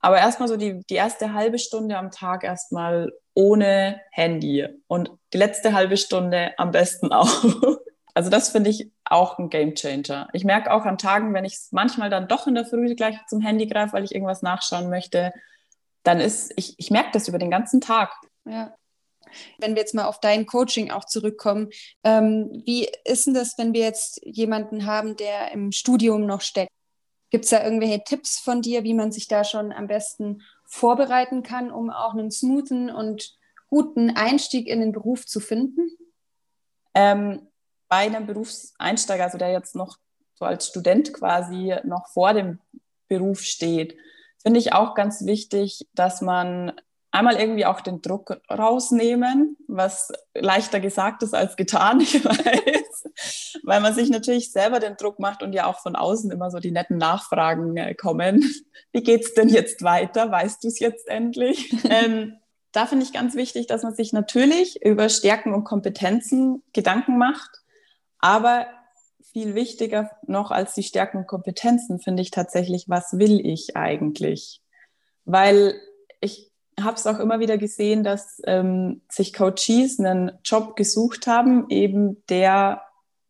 Aber 0.00 0.18
erstmal 0.18 0.48
so 0.48 0.56
die, 0.56 0.80
die 0.86 0.94
erste 0.94 1.34
halbe 1.34 1.58
Stunde 1.58 1.98
am 1.98 2.10
Tag 2.10 2.44
erstmal 2.44 3.12
ohne 3.34 4.00
Handy 4.10 4.66
und 4.86 5.10
die 5.32 5.38
letzte 5.38 5.72
halbe 5.72 5.96
Stunde 5.96 6.52
am 6.56 6.70
besten 6.70 7.12
auch. 7.12 7.44
Also 8.18 8.30
das 8.30 8.48
finde 8.48 8.70
ich 8.70 8.90
auch 9.04 9.38
ein 9.38 9.48
Game 9.48 9.76
Changer. 9.76 10.28
Ich 10.32 10.42
merke 10.42 10.72
auch 10.72 10.84
an 10.84 10.98
Tagen, 10.98 11.32
wenn 11.34 11.44
ich 11.44 11.56
manchmal 11.70 12.10
dann 12.10 12.26
doch 12.26 12.48
in 12.48 12.56
der 12.56 12.64
Früh 12.64 12.96
gleich 12.96 13.14
zum 13.28 13.40
Handy 13.40 13.68
greife, 13.68 13.92
weil 13.92 14.02
ich 14.02 14.12
irgendwas 14.12 14.42
nachschauen 14.42 14.90
möchte, 14.90 15.32
dann 16.02 16.18
ist, 16.18 16.52
ich, 16.56 16.74
ich 16.78 16.90
merke 16.90 17.10
das 17.12 17.28
über 17.28 17.38
den 17.38 17.48
ganzen 17.48 17.80
Tag. 17.80 18.12
Ja. 18.44 18.74
Wenn 19.58 19.76
wir 19.76 19.82
jetzt 19.82 19.94
mal 19.94 20.06
auf 20.06 20.18
dein 20.18 20.46
Coaching 20.46 20.90
auch 20.90 21.04
zurückkommen, 21.04 21.68
ähm, 22.02 22.60
wie 22.66 22.88
ist 23.04 23.28
denn 23.28 23.34
das, 23.34 23.56
wenn 23.56 23.72
wir 23.72 23.82
jetzt 23.82 24.20
jemanden 24.24 24.84
haben, 24.84 25.16
der 25.16 25.52
im 25.52 25.70
Studium 25.70 26.26
noch 26.26 26.40
steckt? 26.40 26.72
Gibt 27.30 27.44
es 27.44 27.52
da 27.52 27.62
irgendwelche 27.62 28.02
Tipps 28.02 28.40
von 28.40 28.62
dir, 28.62 28.82
wie 28.82 28.94
man 28.94 29.12
sich 29.12 29.28
da 29.28 29.44
schon 29.44 29.70
am 29.70 29.86
besten 29.86 30.42
vorbereiten 30.64 31.44
kann, 31.44 31.70
um 31.70 31.88
auch 31.90 32.14
einen 32.14 32.32
smoothen 32.32 32.90
und 32.90 33.36
guten 33.68 34.10
Einstieg 34.10 34.66
in 34.66 34.80
den 34.80 34.90
Beruf 34.90 35.24
zu 35.24 35.38
finden? 35.38 35.88
Ähm, 36.94 37.48
bei 37.88 37.98
einem 37.98 38.26
Berufseinsteiger, 38.26 39.24
also 39.24 39.38
der 39.38 39.50
jetzt 39.50 39.74
noch 39.74 39.98
so 40.34 40.44
als 40.44 40.66
Student 40.66 41.12
quasi 41.12 41.74
noch 41.84 42.08
vor 42.08 42.32
dem 42.32 42.58
Beruf 43.08 43.40
steht, 43.40 43.96
finde 44.42 44.60
ich 44.60 44.72
auch 44.72 44.94
ganz 44.94 45.24
wichtig, 45.24 45.88
dass 45.94 46.20
man 46.20 46.72
einmal 47.10 47.36
irgendwie 47.36 47.66
auch 47.66 47.80
den 47.80 48.02
Druck 48.02 48.40
rausnehmen, 48.50 49.56
was 49.66 50.12
leichter 50.34 50.80
gesagt 50.80 51.22
ist 51.22 51.34
als 51.34 51.56
getan, 51.56 52.00
ich 52.02 52.24
weiß, 52.24 53.04
weil 53.64 53.80
man 53.80 53.94
sich 53.94 54.10
natürlich 54.10 54.52
selber 54.52 54.78
den 54.80 54.96
Druck 54.96 55.18
macht 55.18 55.42
und 55.42 55.52
ja 55.52 55.66
auch 55.66 55.80
von 55.80 55.96
außen 55.96 56.30
immer 56.30 56.50
so 56.50 56.58
die 56.58 56.70
netten 56.70 56.98
Nachfragen 56.98 57.76
äh, 57.76 57.94
kommen. 57.94 58.44
Wie 58.92 59.02
geht's 59.02 59.34
denn 59.34 59.48
jetzt 59.48 59.82
weiter? 59.82 60.30
Weißt 60.30 60.62
du 60.62 60.68
es 60.68 60.78
jetzt 60.78 61.08
endlich? 61.08 61.74
ähm, 61.90 62.38
da 62.72 62.86
finde 62.86 63.04
ich 63.04 63.12
ganz 63.12 63.34
wichtig, 63.34 63.66
dass 63.66 63.82
man 63.82 63.94
sich 63.94 64.12
natürlich 64.12 64.84
über 64.84 65.08
Stärken 65.08 65.54
und 65.54 65.64
Kompetenzen 65.64 66.62
Gedanken 66.72 67.18
macht, 67.18 67.57
aber 68.18 68.66
viel 69.32 69.54
wichtiger 69.54 70.10
noch 70.26 70.50
als 70.50 70.74
die 70.74 70.82
Stärken 70.82 71.18
und 71.18 71.26
Kompetenzen 71.26 72.00
finde 72.00 72.22
ich 72.22 72.30
tatsächlich, 72.30 72.88
was 72.88 73.18
will 73.18 73.44
ich 73.44 73.76
eigentlich? 73.76 74.62
Weil 75.24 75.74
ich 76.20 76.50
habe 76.80 76.96
es 76.96 77.06
auch 77.06 77.18
immer 77.18 77.40
wieder 77.40 77.58
gesehen, 77.58 78.04
dass 78.04 78.40
ähm, 78.46 79.02
sich 79.08 79.32
Coaches 79.32 79.98
einen 79.98 80.32
Job 80.44 80.76
gesucht 80.76 81.26
haben, 81.26 81.66
eben 81.68 82.24
der 82.28 82.82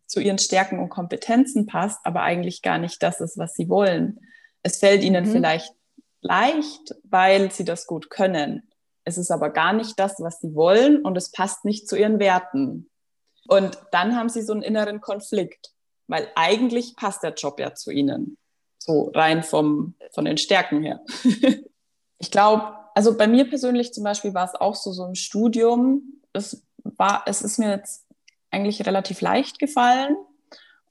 zu 0.06 0.20
ihren 0.20 0.38
Stärken 0.38 0.78
und 0.78 0.88
Kompetenzen 0.88 1.66
passt, 1.66 2.00
aber 2.04 2.22
eigentlich 2.22 2.62
gar 2.62 2.78
nicht 2.78 3.02
das 3.02 3.20
ist, 3.20 3.36
was 3.36 3.54
sie 3.54 3.68
wollen. 3.68 4.20
Es 4.62 4.78
fällt 4.78 5.02
ihnen 5.02 5.26
mhm. 5.26 5.32
vielleicht 5.32 5.74
leicht, 6.20 6.94
weil 7.04 7.50
sie 7.52 7.64
das 7.64 7.86
gut 7.86 8.10
können. 8.10 8.68
Es 9.04 9.18
ist 9.18 9.30
aber 9.30 9.50
gar 9.50 9.72
nicht 9.72 9.98
das, 9.98 10.16
was 10.18 10.40
sie 10.40 10.54
wollen 10.54 11.02
und 11.02 11.16
es 11.16 11.30
passt 11.30 11.64
nicht 11.64 11.88
zu 11.88 11.96
ihren 11.96 12.18
Werten. 12.18 12.87
Und 13.48 13.78
dann 13.90 14.14
haben 14.14 14.28
sie 14.28 14.42
so 14.42 14.52
einen 14.52 14.62
inneren 14.62 15.00
Konflikt, 15.00 15.72
weil 16.06 16.28
eigentlich 16.36 16.94
passt 16.96 17.22
der 17.22 17.32
Job 17.32 17.58
ja 17.58 17.74
zu 17.74 17.90
ihnen. 17.90 18.36
So 18.78 19.10
rein 19.14 19.42
vom, 19.42 19.94
von 20.12 20.26
den 20.26 20.38
Stärken 20.38 20.82
her. 20.82 21.00
ich 22.18 22.30
glaube, 22.30 22.74
also 22.94 23.16
bei 23.16 23.26
mir 23.26 23.48
persönlich 23.48 23.92
zum 23.92 24.04
Beispiel 24.04 24.34
war 24.34 24.44
es 24.44 24.54
auch 24.54 24.74
so, 24.74 24.92
so 24.92 25.06
im 25.06 25.14
Studium. 25.14 26.20
Es 26.32 26.62
war, 26.84 27.24
es 27.26 27.42
ist 27.42 27.58
mir 27.58 27.70
jetzt 27.70 28.06
eigentlich 28.50 28.86
relativ 28.86 29.20
leicht 29.22 29.58
gefallen. 29.58 30.16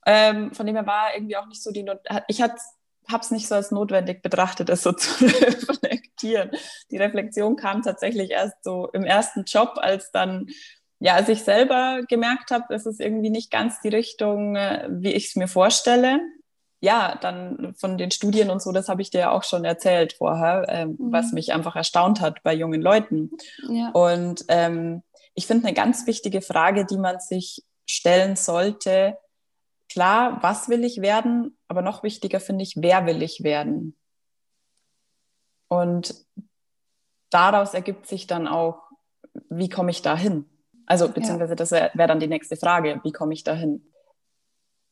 Ähm, 0.05 0.53
von 0.53 0.65
dem 0.65 0.75
her 0.75 0.87
war 0.87 1.13
irgendwie 1.13 1.37
auch 1.37 1.47
nicht 1.47 1.61
so 1.61 1.71
die 1.71 1.83
Not 1.83 1.99
ich 2.27 2.41
habe 2.41 2.55
es 3.19 3.31
nicht 3.31 3.47
so 3.47 3.55
als 3.55 3.71
notwendig 3.71 4.21
betrachtet, 4.21 4.69
das 4.69 4.83
so 4.83 4.91
zu 4.93 5.25
reflektieren. 5.25 6.51
Die 6.91 6.97
Reflexion 6.97 7.55
kam 7.55 7.83
tatsächlich 7.83 8.31
erst 8.31 8.63
so 8.63 8.89
im 8.93 9.03
ersten 9.03 9.43
Job, 9.43 9.73
als 9.75 10.11
dann 10.11 10.47
ja, 10.99 11.13
als 11.13 11.29
ich 11.29 11.43
selber 11.43 12.01
gemerkt 12.07 12.51
habe, 12.51 12.73
es 12.73 12.85
ist 12.85 12.99
irgendwie 12.99 13.29
nicht 13.29 13.51
ganz 13.51 13.79
die 13.81 13.89
Richtung, 13.89 14.55
äh, 14.55 14.87
wie 14.89 15.13
ich 15.13 15.27
es 15.27 15.35
mir 15.35 15.47
vorstelle. 15.47 16.19
Ja, 16.79 17.17
dann 17.21 17.73
von 17.77 17.97
den 17.97 18.11
Studien 18.11 18.49
und 18.49 18.61
so, 18.61 18.71
das 18.71 18.87
habe 18.87 19.01
ich 19.01 19.09
dir 19.09 19.19
ja 19.19 19.31
auch 19.31 19.43
schon 19.43 19.65
erzählt 19.65 20.13
vorher, 20.13 20.65
ähm, 20.69 20.95
mhm. 20.99 21.11
was 21.11 21.31
mich 21.31 21.53
einfach 21.53 21.75
erstaunt 21.75 22.21
hat 22.21 22.43
bei 22.43 22.53
jungen 22.53 22.81
Leuten. 22.81 23.31
Ja. 23.67 23.89
Und 23.91 24.45
ähm, 24.47 25.01
ich 25.33 25.47
finde 25.47 25.67
eine 25.67 25.75
ganz 25.75 26.05
wichtige 26.07 26.41
Frage, 26.41 26.85
die 26.85 26.97
man 26.97 27.19
sich 27.19 27.63
stellen 27.87 28.35
sollte, 28.35 29.17
klar, 29.89 30.39
was 30.41 30.69
will 30.69 30.83
ich 30.83 31.01
werden, 31.01 31.57
aber 31.67 31.81
noch 31.81 32.03
wichtiger 32.03 32.39
finde 32.39 32.63
ich, 32.63 32.75
wer 32.77 33.05
will 33.05 33.21
ich 33.21 33.43
werden? 33.43 33.95
Und 35.67 36.15
daraus 37.29 37.73
ergibt 37.73 38.07
sich 38.07 38.27
dann 38.27 38.47
auch, 38.47 38.81
wie 39.49 39.69
komme 39.69 39.91
ich 39.91 40.01
da 40.01 40.15
hin? 40.17 40.45
Also 40.87 41.09
beziehungsweise 41.09 41.55
das 41.55 41.71
wäre 41.71 41.91
wär 41.93 42.07
dann 42.07 42.19
die 42.19 42.27
nächste 42.27 42.55
Frage, 42.55 42.99
wie 43.03 43.11
komme 43.11 43.33
ich 43.33 43.43
da 43.43 43.53
hin? 43.53 43.85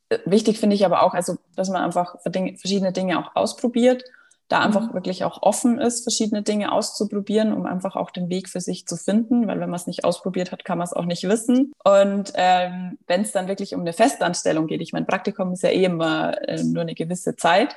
Äh, 0.09 0.19
wichtig 0.25 0.59
finde 0.59 0.75
ich 0.75 0.85
aber 0.85 1.01
auch, 1.01 1.13
also, 1.13 1.37
dass 1.55 1.69
man 1.69 1.81
einfach 1.81 2.21
verschiedene 2.21 2.91
Dinge 2.91 3.17
auch 3.19 3.35
ausprobiert 3.35 4.03
da 4.47 4.59
einfach 4.59 4.89
mhm. 4.89 4.93
wirklich 4.93 5.23
auch 5.23 5.41
offen 5.41 5.79
ist, 5.79 6.03
verschiedene 6.03 6.43
Dinge 6.43 6.71
auszuprobieren, 6.71 7.51
um 7.51 7.65
einfach 7.65 7.95
auch 7.95 8.11
den 8.11 8.29
Weg 8.29 8.47
für 8.47 8.61
sich 8.61 8.85
zu 8.85 8.95
finden, 8.95 9.47
weil 9.47 9.59
wenn 9.59 9.69
man 9.69 9.79
es 9.79 9.87
nicht 9.87 10.03
ausprobiert 10.03 10.51
hat, 10.51 10.63
kann 10.63 10.77
man 10.77 10.85
es 10.85 10.93
auch 10.93 11.05
nicht 11.05 11.23
wissen. 11.23 11.71
Und 11.83 12.31
ähm, 12.35 12.99
wenn 13.07 13.21
es 13.21 13.31
dann 13.31 13.47
wirklich 13.47 13.73
um 13.73 13.81
eine 13.81 13.93
Festanstellung 13.93 14.67
geht, 14.67 14.81
ich 14.81 14.93
meine, 14.93 15.05
Praktikum 15.05 15.53
ist 15.53 15.63
ja 15.63 15.69
eh 15.69 15.85
immer 15.85 16.39
äh, 16.47 16.63
nur 16.63 16.83
eine 16.83 16.93
gewisse 16.93 17.35
Zeit, 17.35 17.75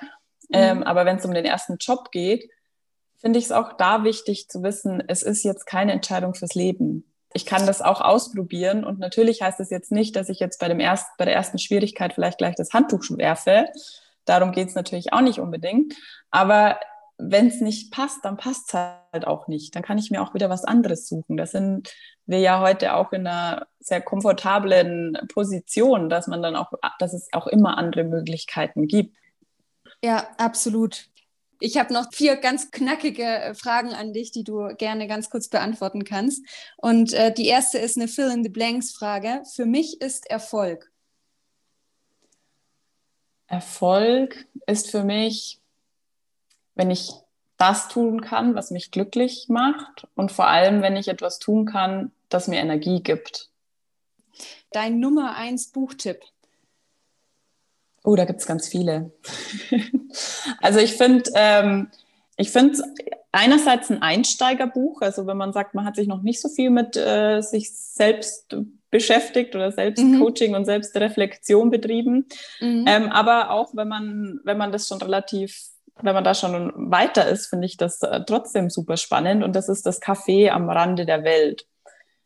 ähm, 0.53 0.79
mhm. 0.79 0.83
aber 0.83 1.07
wenn 1.07 1.17
es 1.17 1.25
um 1.25 1.33
den 1.33 1.47
ersten 1.47 1.77
Job 1.79 2.11
geht, 2.11 2.51
finde 3.17 3.39
ich 3.39 3.47
es 3.47 3.53
auch 3.53 3.73
da 3.73 4.05
wichtig 4.05 4.49
zu 4.49 4.63
wissen, 4.63 5.03
es 5.09 5.23
ist 5.23 5.45
jetzt 5.45 5.65
keine 5.65 5.93
Entscheidung 5.93 6.35
fürs 6.35 6.55
Leben. 6.55 7.05
Ich 7.35 7.47
kann 7.47 7.67
das 7.67 7.83
auch 7.83 8.01
ausprobieren 8.01 8.85
und 8.85 8.99
natürlich 8.99 9.43
heißt 9.43 9.61
es 9.61 9.71
jetzt 9.71 9.93
nicht, 9.93 10.17
dass 10.17 10.29
ich 10.29 10.41
jetzt 10.41 10.59
bei, 10.59 10.69
dem 10.69 10.81
erst, 10.81 11.07
bei 11.19 11.25
der 11.25 11.35
ersten 11.35 11.59
Schwierigkeit 11.59 12.15
vielleicht 12.15 12.39
gleich 12.39 12.55
das 12.55 12.73
Handtuch 12.73 13.05
werfe, 13.11 13.67
Darum 14.29 14.53
geht 14.53 14.69
es 14.69 14.75
natürlich 14.75 15.13
auch 15.15 15.23
nicht 15.23 15.39
unbedingt. 15.39 15.95
Aber 16.31 16.79
wenn 17.17 17.49
es 17.49 17.61
nicht 17.61 17.91
passt, 17.93 18.25
dann 18.25 18.37
passt 18.37 18.69
es 18.69 18.75
halt 18.75 19.27
auch 19.27 19.49
nicht. 19.49 19.75
Dann 19.75 19.83
kann 19.83 19.97
ich 19.97 20.11
mir 20.11 20.23
auch 20.23 20.35
wieder 20.35 20.51
was 20.51 20.65
anderes 20.65 21.09
suchen. 21.09 21.39
Das 21.39 21.53
sind 21.53 21.95
wir 22.27 22.39
ja 22.39 22.61
heute 22.61 22.95
auch 22.95 23.13
in 23.13 23.27
einer 23.27 23.67
sehr 23.81 24.03
komfortablen 24.03 25.17
Position, 25.33 26.11
dass 26.11 26.27
man 26.27 26.43
dann 26.43 26.57
auch, 26.57 26.73
dass 26.99 27.15
es 27.15 27.29
auch 27.33 27.47
immer 27.47 27.79
andere 27.79 28.05
Möglichkeiten 28.05 28.87
gibt. 28.87 29.17
Ja, 30.05 30.29
absolut. 30.37 31.09
Ich 31.61 31.77
habe 31.77 31.93
noch 31.93 32.13
vier 32.13 32.37
ganz 32.37 32.71
knackige 32.71 33.25
äh, 33.25 33.55
Fragen 33.55 33.93
an 33.93 34.13
dich, 34.13 34.31
die 34.31 34.45
du 34.45 34.75
gerne 34.77 35.09
ganz 35.09 35.31
kurz 35.31 35.49
beantworten 35.49 36.05
kannst. 36.05 36.45
Und 36.77 37.13
äh, 37.13 37.33
die 37.33 37.47
erste 37.47 37.79
ist 37.79 37.97
eine 37.97 38.09
Fill-in-the-Blanks-Frage. 38.09 39.43
Für 39.55 39.67
mich 39.67 40.01
ist 40.01 40.31
Erfolg. 40.31 40.91
Erfolg 43.49 44.47
ist 44.67 44.91
für 44.91 45.05
mich, 45.05 45.59
wenn 46.75 46.91
ich 46.91 47.13
das 47.57 47.89
tun 47.89 48.21
kann, 48.21 48.55
was 48.55 48.71
mich 48.71 48.91
glücklich 48.91 49.47
macht 49.49 50.07
und 50.15 50.31
vor 50.31 50.47
allem, 50.47 50.81
wenn 50.81 50.97
ich 50.97 51.09
etwas 51.09 51.39
tun 51.41 51.67
kann, 51.67 52.13
das 52.29 52.47
mir 52.47 52.61
Energie 52.61 53.03
gibt. 53.03 53.51
Dein 54.71 55.01
Nummer 55.01 55.35
eins 55.35 55.73
Buchtipp. 55.73 56.21
Oh, 58.05 58.17
da 58.17 58.25
gibt 58.25 58.41
es 58.41 58.47
ganz 58.47 58.69
viele. 58.69 59.13
also 60.61 60.79
ich 60.79 60.95
finde, 60.95 61.31
ähm, 61.35 61.89
ich 62.37 62.51
finde 62.51 62.83
einerseits 63.33 63.91
ein 63.91 64.03
Einsteigerbuch, 64.03 65.03
also 65.03 65.27
wenn 65.27 65.37
man 65.37 65.53
sagt, 65.53 65.75
man 65.75 65.85
hat 65.85 65.97
sich 65.97 66.09
noch 66.09 66.23
nicht 66.23 66.41
so 66.41 66.49
viel 66.49 66.71
mit 66.71 66.97
äh, 66.97 67.41
sich 67.41 67.73
selbst 67.75 68.57
beschäftigt 68.91 69.55
oder 69.55 69.71
Selbstcoaching 69.71 70.51
mhm. 70.51 70.57
und 70.57 70.65
Selbstreflexion 70.65 71.71
betrieben. 71.71 72.27
Mhm. 72.61 72.85
Ähm, 72.87 73.11
aber 73.11 73.51
auch 73.51 73.75
wenn 73.75 73.89
man, 73.89 74.41
wenn 74.45 74.57
man 74.57 74.73
das 74.73 74.89
schon 74.89 75.01
relativ, 75.03 75.61
wenn 76.01 76.15
man 76.15 76.25
da 76.25 76.35
schon 76.35 76.73
weiter 76.91 77.29
ist, 77.29 77.49
finde 77.49 77.67
ich 77.67 77.77
das 77.77 78.03
äh, 78.03 78.21
trotzdem 78.27 78.71
super 78.71 78.97
spannend. 78.97 79.45
Und 79.45 79.55
das 79.55 79.69
ist 79.69 79.85
das 79.85 80.01
Café 80.01 80.49
am 80.51 80.71
Rande 80.71 81.05
der 81.05 81.23
Welt. 81.25 81.67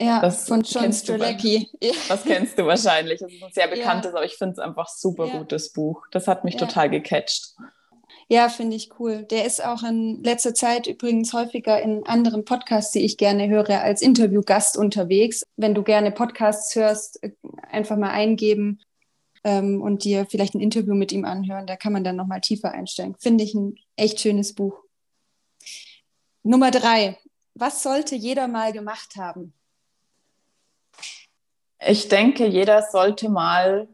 Ja, 0.02 0.20
das 0.20 0.48
von 0.48 0.62
John 0.62 0.92
Strzelecki. 0.92 1.70
Das 2.08 2.24
kennst 2.24 2.58
du 2.58 2.66
wahrscheinlich. 2.66 3.20
Das 3.20 3.32
ist 3.32 3.42
ein 3.42 3.52
sehr 3.52 3.68
bekanntes, 3.68 4.10
ja. 4.10 4.16
aber 4.16 4.24
ich 4.24 4.34
finde 4.34 4.52
es 4.52 4.58
einfach 4.58 4.88
super 4.88 5.26
ja. 5.26 5.38
gutes 5.38 5.72
Buch. 5.72 6.06
Das 6.10 6.26
hat 6.26 6.44
mich 6.44 6.54
ja. 6.54 6.60
total 6.60 6.90
gecatcht. 6.90 7.54
Ja, 8.28 8.48
finde 8.48 8.76
ich 8.76 8.98
cool. 8.98 9.24
Der 9.24 9.44
ist 9.44 9.64
auch 9.64 9.82
in 9.82 10.22
letzter 10.24 10.54
Zeit 10.54 10.86
übrigens 10.86 11.32
häufiger 11.32 11.80
in 11.80 12.06
anderen 12.06 12.44
Podcasts, 12.44 12.92
die 12.92 13.04
ich 13.04 13.16
gerne 13.16 13.48
höre, 13.48 13.82
als 13.82 14.02
Interviewgast 14.02 14.76
unterwegs. 14.76 15.44
Wenn 15.56 15.74
du 15.74 15.82
gerne 15.82 16.10
Podcasts 16.10 16.74
hörst, 16.74 17.22
äh, 17.22 17.32
einfach 17.70 17.96
mal 17.96 18.10
eingeben 18.10 18.80
ähm, 19.44 19.82
und 19.82 20.04
dir 20.04 20.26
vielleicht 20.28 20.54
ein 20.54 20.60
Interview 20.60 20.94
mit 20.94 21.12
ihm 21.12 21.24
anhören. 21.24 21.66
Da 21.66 21.76
kann 21.76 21.92
man 21.92 22.04
dann 22.04 22.16
nochmal 22.16 22.40
tiefer 22.40 22.72
einsteigen. 22.72 23.16
Finde 23.18 23.44
ich 23.44 23.54
ein 23.54 23.76
echt 23.96 24.20
schönes 24.20 24.54
Buch. 24.54 24.78
Nummer 26.42 26.70
drei. 26.70 27.18
Was 27.54 27.82
sollte 27.82 28.14
jeder 28.14 28.48
mal 28.48 28.72
gemacht 28.72 29.16
haben? 29.16 29.52
Ich 31.86 32.08
denke, 32.08 32.46
jeder 32.46 32.82
sollte 32.82 33.28
mal 33.28 33.88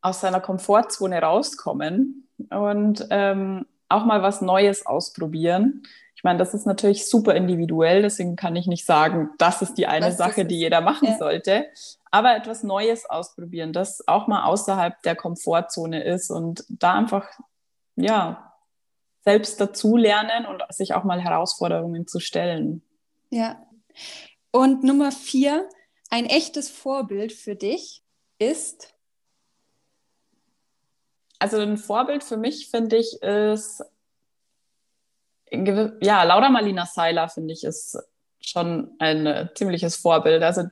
aus 0.00 0.20
seiner 0.20 0.40
Komfortzone 0.40 1.20
rauskommen 1.20 2.28
und 2.50 3.06
ähm, 3.10 3.66
auch 3.88 4.04
mal 4.04 4.22
was 4.22 4.40
Neues 4.40 4.86
ausprobieren. 4.86 5.82
Ich 6.14 6.24
meine, 6.24 6.38
das 6.38 6.54
ist 6.54 6.66
natürlich 6.66 7.08
super 7.08 7.34
individuell, 7.34 8.02
deswegen 8.02 8.36
kann 8.36 8.54
ich 8.54 8.66
nicht 8.66 8.86
sagen, 8.86 9.30
das 9.38 9.60
ist 9.60 9.74
die 9.74 9.86
eine 9.86 10.06
was 10.06 10.16
Sache, 10.16 10.44
die 10.44 10.56
jeder 10.56 10.80
machen 10.80 11.08
ja. 11.08 11.18
sollte. 11.18 11.66
Aber 12.10 12.36
etwas 12.36 12.62
Neues 12.62 13.08
ausprobieren, 13.08 13.72
das 13.72 14.06
auch 14.06 14.28
mal 14.28 14.44
außerhalb 14.44 15.02
der 15.02 15.16
Komfortzone 15.16 16.04
ist 16.04 16.30
und 16.30 16.64
da 16.68 16.94
einfach, 16.94 17.26
ja, 17.96 18.52
selbst 19.24 19.60
dazulernen 19.60 20.46
und 20.46 20.62
sich 20.70 20.94
auch 20.94 21.04
mal 21.04 21.20
Herausforderungen 21.20 22.06
zu 22.06 22.20
stellen. 22.20 22.82
Ja. 23.30 23.66
Und 24.50 24.84
Nummer 24.84 25.10
vier, 25.12 25.68
ein 26.12 26.26
echtes 26.26 26.70
Vorbild 26.70 27.32
für 27.32 27.56
dich 27.56 28.02
ist 28.38 28.92
also 31.42 31.58
ein 31.58 31.76
Vorbild 31.76 32.22
für 32.22 32.36
mich, 32.36 32.70
finde 32.70 32.96
ich, 32.98 33.20
ist, 33.20 33.82
ja, 35.50 36.22
Laura 36.22 36.48
Marlina 36.50 36.86
Seiler, 36.86 37.28
finde 37.28 37.52
ich, 37.52 37.64
ist 37.64 37.98
schon 38.40 38.92
ein 39.00 39.50
ziemliches 39.56 39.96
Vorbild. 39.96 40.44
Also 40.44 40.68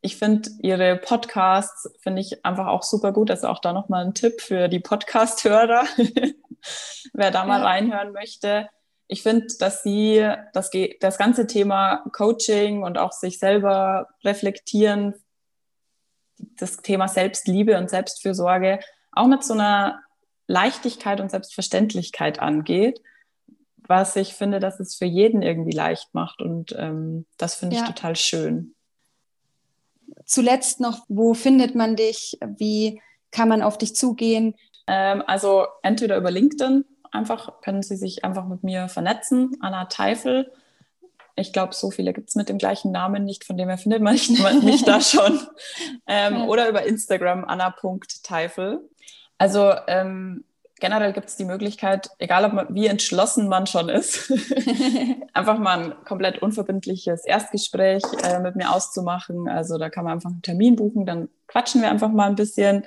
ich 0.00 0.16
finde 0.16 0.50
ihre 0.60 0.96
Podcasts, 0.96 1.88
finde 2.00 2.20
ich 2.20 2.44
einfach 2.44 2.66
auch 2.66 2.82
super 2.82 3.12
gut. 3.12 3.30
Also 3.30 3.46
auch 3.46 3.60
da 3.60 3.72
nochmal 3.72 4.06
ein 4.06 4.14
Tipp 4.14 4.40
für 4.40 4.66
die 4.66 4.80
Podcast-Hörer, 4.80 5.84
wer 7.12 7.30
da 7.30 7.44
mal 7.44 7.60
ja. 7.60 7.66
reinhören 7.66 8.10
möchte. 8.10 8.68
Ich 9.08 9.22
finde, 9.22 9.46
dass 9.58 9.82
sie 9.82 10.30
das, 10.52 10.70
das 11.00 11.18
ganze 11.18 11.46
Thema 11.46 12.04
Coaching 12.12 12.82
und 12.82 12.98
auch 12.98 13.12
sich 13.12 13.38
selber 13.38 14.08
reflektieren, 14.22 15.14
das 16.58 16.76
Thema 16.78 17.08
Selbstliebe 17.08 17.78
und 17.78 17.90
Selbstfürsorge 17.90 18.80
auch 19.12 19.26
mit 19.26 19.42
so 19.42 19.54
einer 19.54 20.00
Leichtigkeit 20.46 21.20
und 21.20 21.30
Selbstverständlichkeit 21.30 22.38
angeht, 22.38 23.00
was 23.86 24.14
ich 24.16 24.34
finde, 24.34 24.60
dass 24.60 24.78
es 24.78 24.94
für 24.94 25.06
jeden 25.06 25.42
irgendwie 25.42 25.72
leicht 25.72 26.12
macht. 26.12 26.40
Und 26.42 26.74
ähm, 26.78 27.26
das 27.38 27.54
finde 27.54 27.76
ich 27.76 27.82
Ja. 27.82 27.88
total 27.88 28.14
schön. 28.14 28.74
Zuletzt 30.24 30.80
noch, 30.80 31.04
wo 31.08 31.34
findet 31.34 31.74
man 31.74 31.96
dich? 31.96 32.38
Wie 32.58 33.00
kann 33.30 33.48
man 33.48 33.62
auf 33.62 33.78
dich 33.78 33.94
zugehen? 33.96 34.54
Ähm, 34.86 35.22
also 35.26 35.66
entweder 35.82 36.16
über 36.16 36.30
LinkedIn, 36.30 36.84
einfach 37.12 37.60
können 37.60 37.82
Sie 37.82 37.96
sich 37.96 38.24
einfach 38.24 38.46
mit 38.46 38.62
mir 38.62 38.88
vernetzen, 38.88 39.56
Anna 39.60 39.86
Teifel. 39.86 40.52
Ich 41.36 41.52
glaube, 41.52 41.74
so 41.74 41.90
viele 41.90 42.12
gibt 42.12 42.30
es 42.30 42.34
mit 42.34 42.48
dem 42.48 42.58
gleichen 42.58 42.90
Namen 42.90 43.24
nicht, 43.24 43.44
von 43.44 43.56
dem 43.56 43.68
her 43.68 43.78
findet 43.78 44.02
man 44.02 44.14
mich, 44.64 44.84
da 44.84 45.00
schon. 45.00 45.40
Ähm. 46.06 46.48
Oder 46.48 46.68
über 46.68 46.84
Instagram, 46.84 47.44
anna.teifel. 47.44 48.88
Also 49.38 49.72
ähm, 49.86 50.44
generell 50.80 51.12
gibt 51.12 51.28
es 51.28 51.36
die 51.36 51.44
Möglichkeit, 51.44 52.10
egal 52.18 52.44
ob 52.44 52.52
man, 52.52 52.74
wie 52.74 52.86
entschlossen 52.86 53.48
man 53.48 53.66
schon 53.66 53.88
ist, 53.88 54.32
einfach 55.32 55.58
mal 55.58 55.78
ein 55.78 56.04
komplett 56.04 56.40
unverbindliches 56.42 57.24
Erstgespräch 57.24 58.02
äh, 58.24 58.40
mit 58.40 58.56
mir 58.56 58.72
auszumachen. 58.72 59.48
Also 59.48 59.78
da 59.78 59.90
kann 59.90 60.04
man 60.04 60.14
einfach 60.14 60.30
einen 60.30 60.42
Termin 60.42 60.76
buchen, 60.76 61.06
dann 61.06 61.28
quatschen 61.46 61.82
wir 61.82 61.90
einfach 61.90 62.10
mal 62.10 62.28
ein 62.28 62.36
bisschen. 62.36 62.84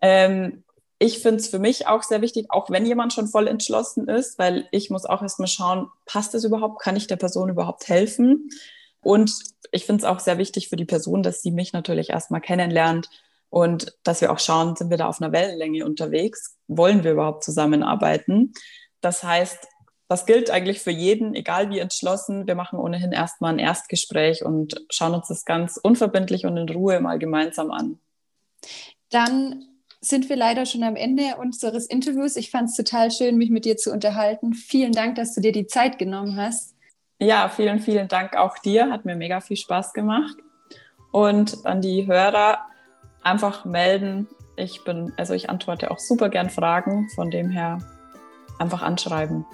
Ähm, 0.00 0.64
ich 1.02 1.18
finde 1.18 1.40
es 1.40 1.48
für 1.48 1.58
mich 1.58 1.88
auch 1.88 2.04
sehr 2.04 2.22
wichtig, 2.22 2.46
auch 2.50 2.70
wenn 2.70 2.86
jemand 2.86 3.12
schon 3.12 3.26
voll 3.26 3.48
entschlossen 3.48 4.06
ist, 4.06 4.38
weil 4.38 4.68
ich 4.70 4.88
muss 4.88 5.04
auch 5.04 5.20
erstmal 5.20 5.48
schauen, 5.48 5.88
passt 6.06 6.32
es 6.36 6.44
überhaupt, 6.44 6.80
kann 6.80 6.94
ich 6.94 7.08
der 7.08 7.16
Person 7.16 7.48
überhaupt 7.48 7.88
helfen? 7.88 8.50
Und 9.00 9.34
ich 9.72 9.84
finde 9.84 10.04
es 10.04 10.08
auch 10.08 10.20
sehr 10.20 10.38
wichtig 10.38 10.68
für 10.68 10.76
die 10.76 10.84
Person, 10.84 11.24
dass 11.24 11.42
sie 11.42 11.50
mich 11.50 11.72
natürlich 11.72 12.10
erstmal 12.10 12.40
kennenlernt 12.40 13.10
und 13.50 13.98
dass 14.04 14.20
wir 14.20 14.30
auch 14.30 14.38
schauen, 14.38 14.76
sind 14.76 14.90
wir 14.90 14.96
da 14.96 15.08
auf 15.08 15.20
einer 15.20 15.32
Wellenlänge 15.32 15.84
unterwegs? 15.84 16.56
Wollen 16.68 17.02
wir 17.02 17.12
überhaupt 17.12 17.42
zusammenarbeiten? 17.42 18.52
Das 19.00 19.24
heißt, 19.24 19.58
das 20.06 20.24
gilt 20.24 20.52
eigentlich 20.52 20.82
für 20.82 20.92
jeden, 20.92 21.34
egal 21.34 21.68
wie 21.70 21.80
entschlossen. 21.80 22.46
Wir 22.46 22.54
machen 22.54 22.78
ohnehin 22.78 23.10
erstmal 23.10 23.52
ein 23.52 23.58
Erstgespräch 23.58 24.44
und 24.44 24.80
schauen 24.88 25.14
uns 25.14 25.26
das 25.26 25.44
ganz 25.44 25.80
unverbindlich 25.82 26.46
und 26.46 26.56
in 26.56 26.68
Ruhe 26.68 27.00
mal 27.00 27.18
gemeinsam 27.18 27.72
an. 27.72 27.98
Dann 29.10 29.66
sind 30.04 30.28
wir 30.28 30.36
leider 30.36 30.66
schon 30.66 30.82
am 30.82 30.96
Ende 30.96 31.36
unseres 31.38 31.86
Interviews. 31.86 32.34
Ich 32.36 32.50
fand 32.50 32.68
es 32.68 32.76
total 32.76 33.10
schön, 33.12 33.38
mich 33.38 33.50
mit 33.50 33.64
dir 33.64 33.76
zu 33.76 33.92
unterhalten. 33.92 34.52
Vielen 34.52 34.92
Dank, 34.92 35.14
dass 35.14 35.34
du 35.34 35.40
dir 35.40 35.52
die 35.52 35.68
Zeit 35.68 35.98
genommen 35.98 36.36
hast. 36.36 36.74
Ja, 37.20 37.48
vielen, 37.48 37.78
vielen 37.78 38.08
Dank 38.08 38.36
auch 38.36 38.58
dir. 38.58 38.90
Hat 38.90 39.04
mir 39.04 39.14
mega 39.14 39.40
viel 39.40 39.56
Spaß 39.56 39.92
gemacht. 39.92 40.36
Und 41.12 41.64
an 41.64 41.80
die 41.80 42.06
Hörer 42.08 42.58
einfach 43.22 43.64
melden. 43.64 44.26
Ich 44.56 44.82
bin, 44.82 45.12
also 45.16 45.34
ich 45.34 45.48
antworte 45.48 45.92
auch 45.92 46.00
super 46.00 46.28
gern 46.28 46.50
Fragen. 46.50 47.08
Von 47.14 47.30
dem 47.30 47.48
her 47.48 47.78
einfach 48.58 48.82
anschreiben. 48.82 49.46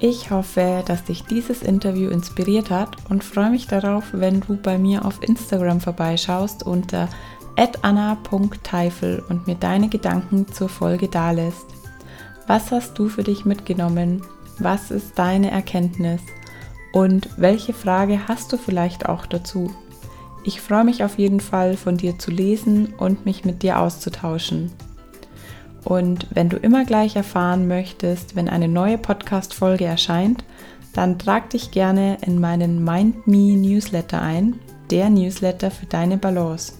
Ich 0.00 0.30
hoffe, 0.30 0.82
dass 0.86 1.04
dich 1.04 1.24
dieses 1.24 1.62
Interview 1.62 2.10
inspiriert 2.10 2.70
hat 2.70 2.96
und 3.10 3.22
freue 3.22 3.50
mich 3.50 3.68
darauf, 3.68 4.08
wenn 4.12 4.40
du 4.40 4.56
bei 4.56 4.78
mir 4.78 5.04
auf 5.04 5.22
Instagram 5.22 5.80
vorbeischaust 5.80 6.66
unter 6.66 7.08
anna.teifel 7.82 9.22
und 9.28 9.46
mir 9.46 9.54
deine 9.54 9.88
Gedanken 9.88 10.46
zur 10.52 10.68
Folge 10.68 11.08
dalässt. 11.08 11.66
Was 12.46 12.72
hast 12.72 12.98
du 12.98 13.08
für 13.08 13.22
dich 13.22 13.44
mitgenommen? 13.44 14.22
Was 14.58 14.90
ist 14.90 15.18
deine 15.18 15.50
Erkenntnis? 15.50 16.20
Und 16.92 17.28
welche 17.36 17.72
Frage 17.72 18.28
hast 18.28 18.52
du 18.52 18.56
vielleicht 18.56 19.08
auch 19.08 19.26
dazu? 19.26 19.74
Ich 20.42 20.60
freue 20.60 20.84
mich 20.84 21.04
auf 21.04 21.18
jeden 21.18 21.40
Fall, 21.40 21.76
von 21.76 21.96
dir 21.96 22.18
zu 22.18 22.30
lesen 22.30 22.94
und 22.98 23.26
mich 23.26 23.44
mit 23.44 23.62
dir 23.62 23.78
auszutauschen. 23.78 24.72
Und 25.84 26.26
wenn 26.30 26.48
du 26.48 26.56
immer 26.56 26.84
gleich 26.84 27.16
erfahren 27.16 27.68
möchtest, 27.68 28.36
wenn 28.36 28.48
eine 28.48 28.68
neue 28.68 28.98
Podcast-Folge 28.98 29.84
erscheint, 29.84 30.44
dann 30.92 31.18
trag 31.18 31.50
dich 31.50 31.70
gerne 31.70 32.18
in 32.26 32.40
meinen 32.40 32.82
Mind 32.84 33.26
Me 33.26 33.56
Newsletter 33.56 34.20
ein, 34.20 34.58
der 34.90 35.08
Newsletter 35.08 35.70
für 35.70 35.86
deine 35.86 36.16
Balance. 36.16 36.79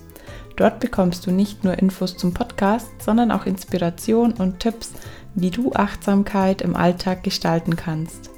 Dort 0.60 0.78
bekommst 0.78 1.26
du 1.26 1.30
nicht 1.30 1.64
nur 1.64 1.78
Infos 1.78 2.18
zum 2.18 2.34
Podcast, 2.34 2.90
sondern 3.02 3.30
auch 3.30 3.46
Inspiration 3.46 4.32
und 4.32 4.60
Tipps, 4.60 4.92
wie 5.34 5.50
du 5.50 5.72
Achtsamkeit 5.72 6.60
im 6.60 6.76
Alltag 6.76 7.22
gestalten 7.22 7.76
kannst. 7.76 8.28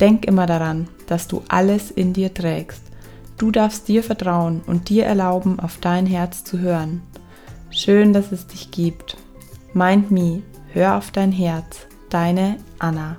Denk 0.00 0.24
immer 0.24 0.46
daran, 0.46 0.88
dass 1.06 1.28
du 1.28 1.42
alles 1.48 1.90
in 1.90 2.14
dir 2.14 2.32
trägst. 2.32 2.80
Du 3.36 3.50
darfst 3.50 3.88
dir 3.88 4.02
vertrauen 4.02 4.62
und 4.66 4.88
dir 4.88 5.04
erlauben, 5.04 5.60
auf 5.60 5.76
dein 5.82 6.06
Herz 6.06 6.44
zu 6.44 6.60
hören. 6.60 7.02
Schön, 7.68 8.14
dass 8.14 8.32
es 8.32 8.46
dich 8.46 8.70
gibt. 8.70 9.18
Mind 9.74 10.10
Me, 10.10 10.40
hör 10.72 10.96
auf 10.96 11.10
dein 11.10 11.30
Herz. 11.30 11.80
Deine 12.08 12.56
Anna. 12.78 13.18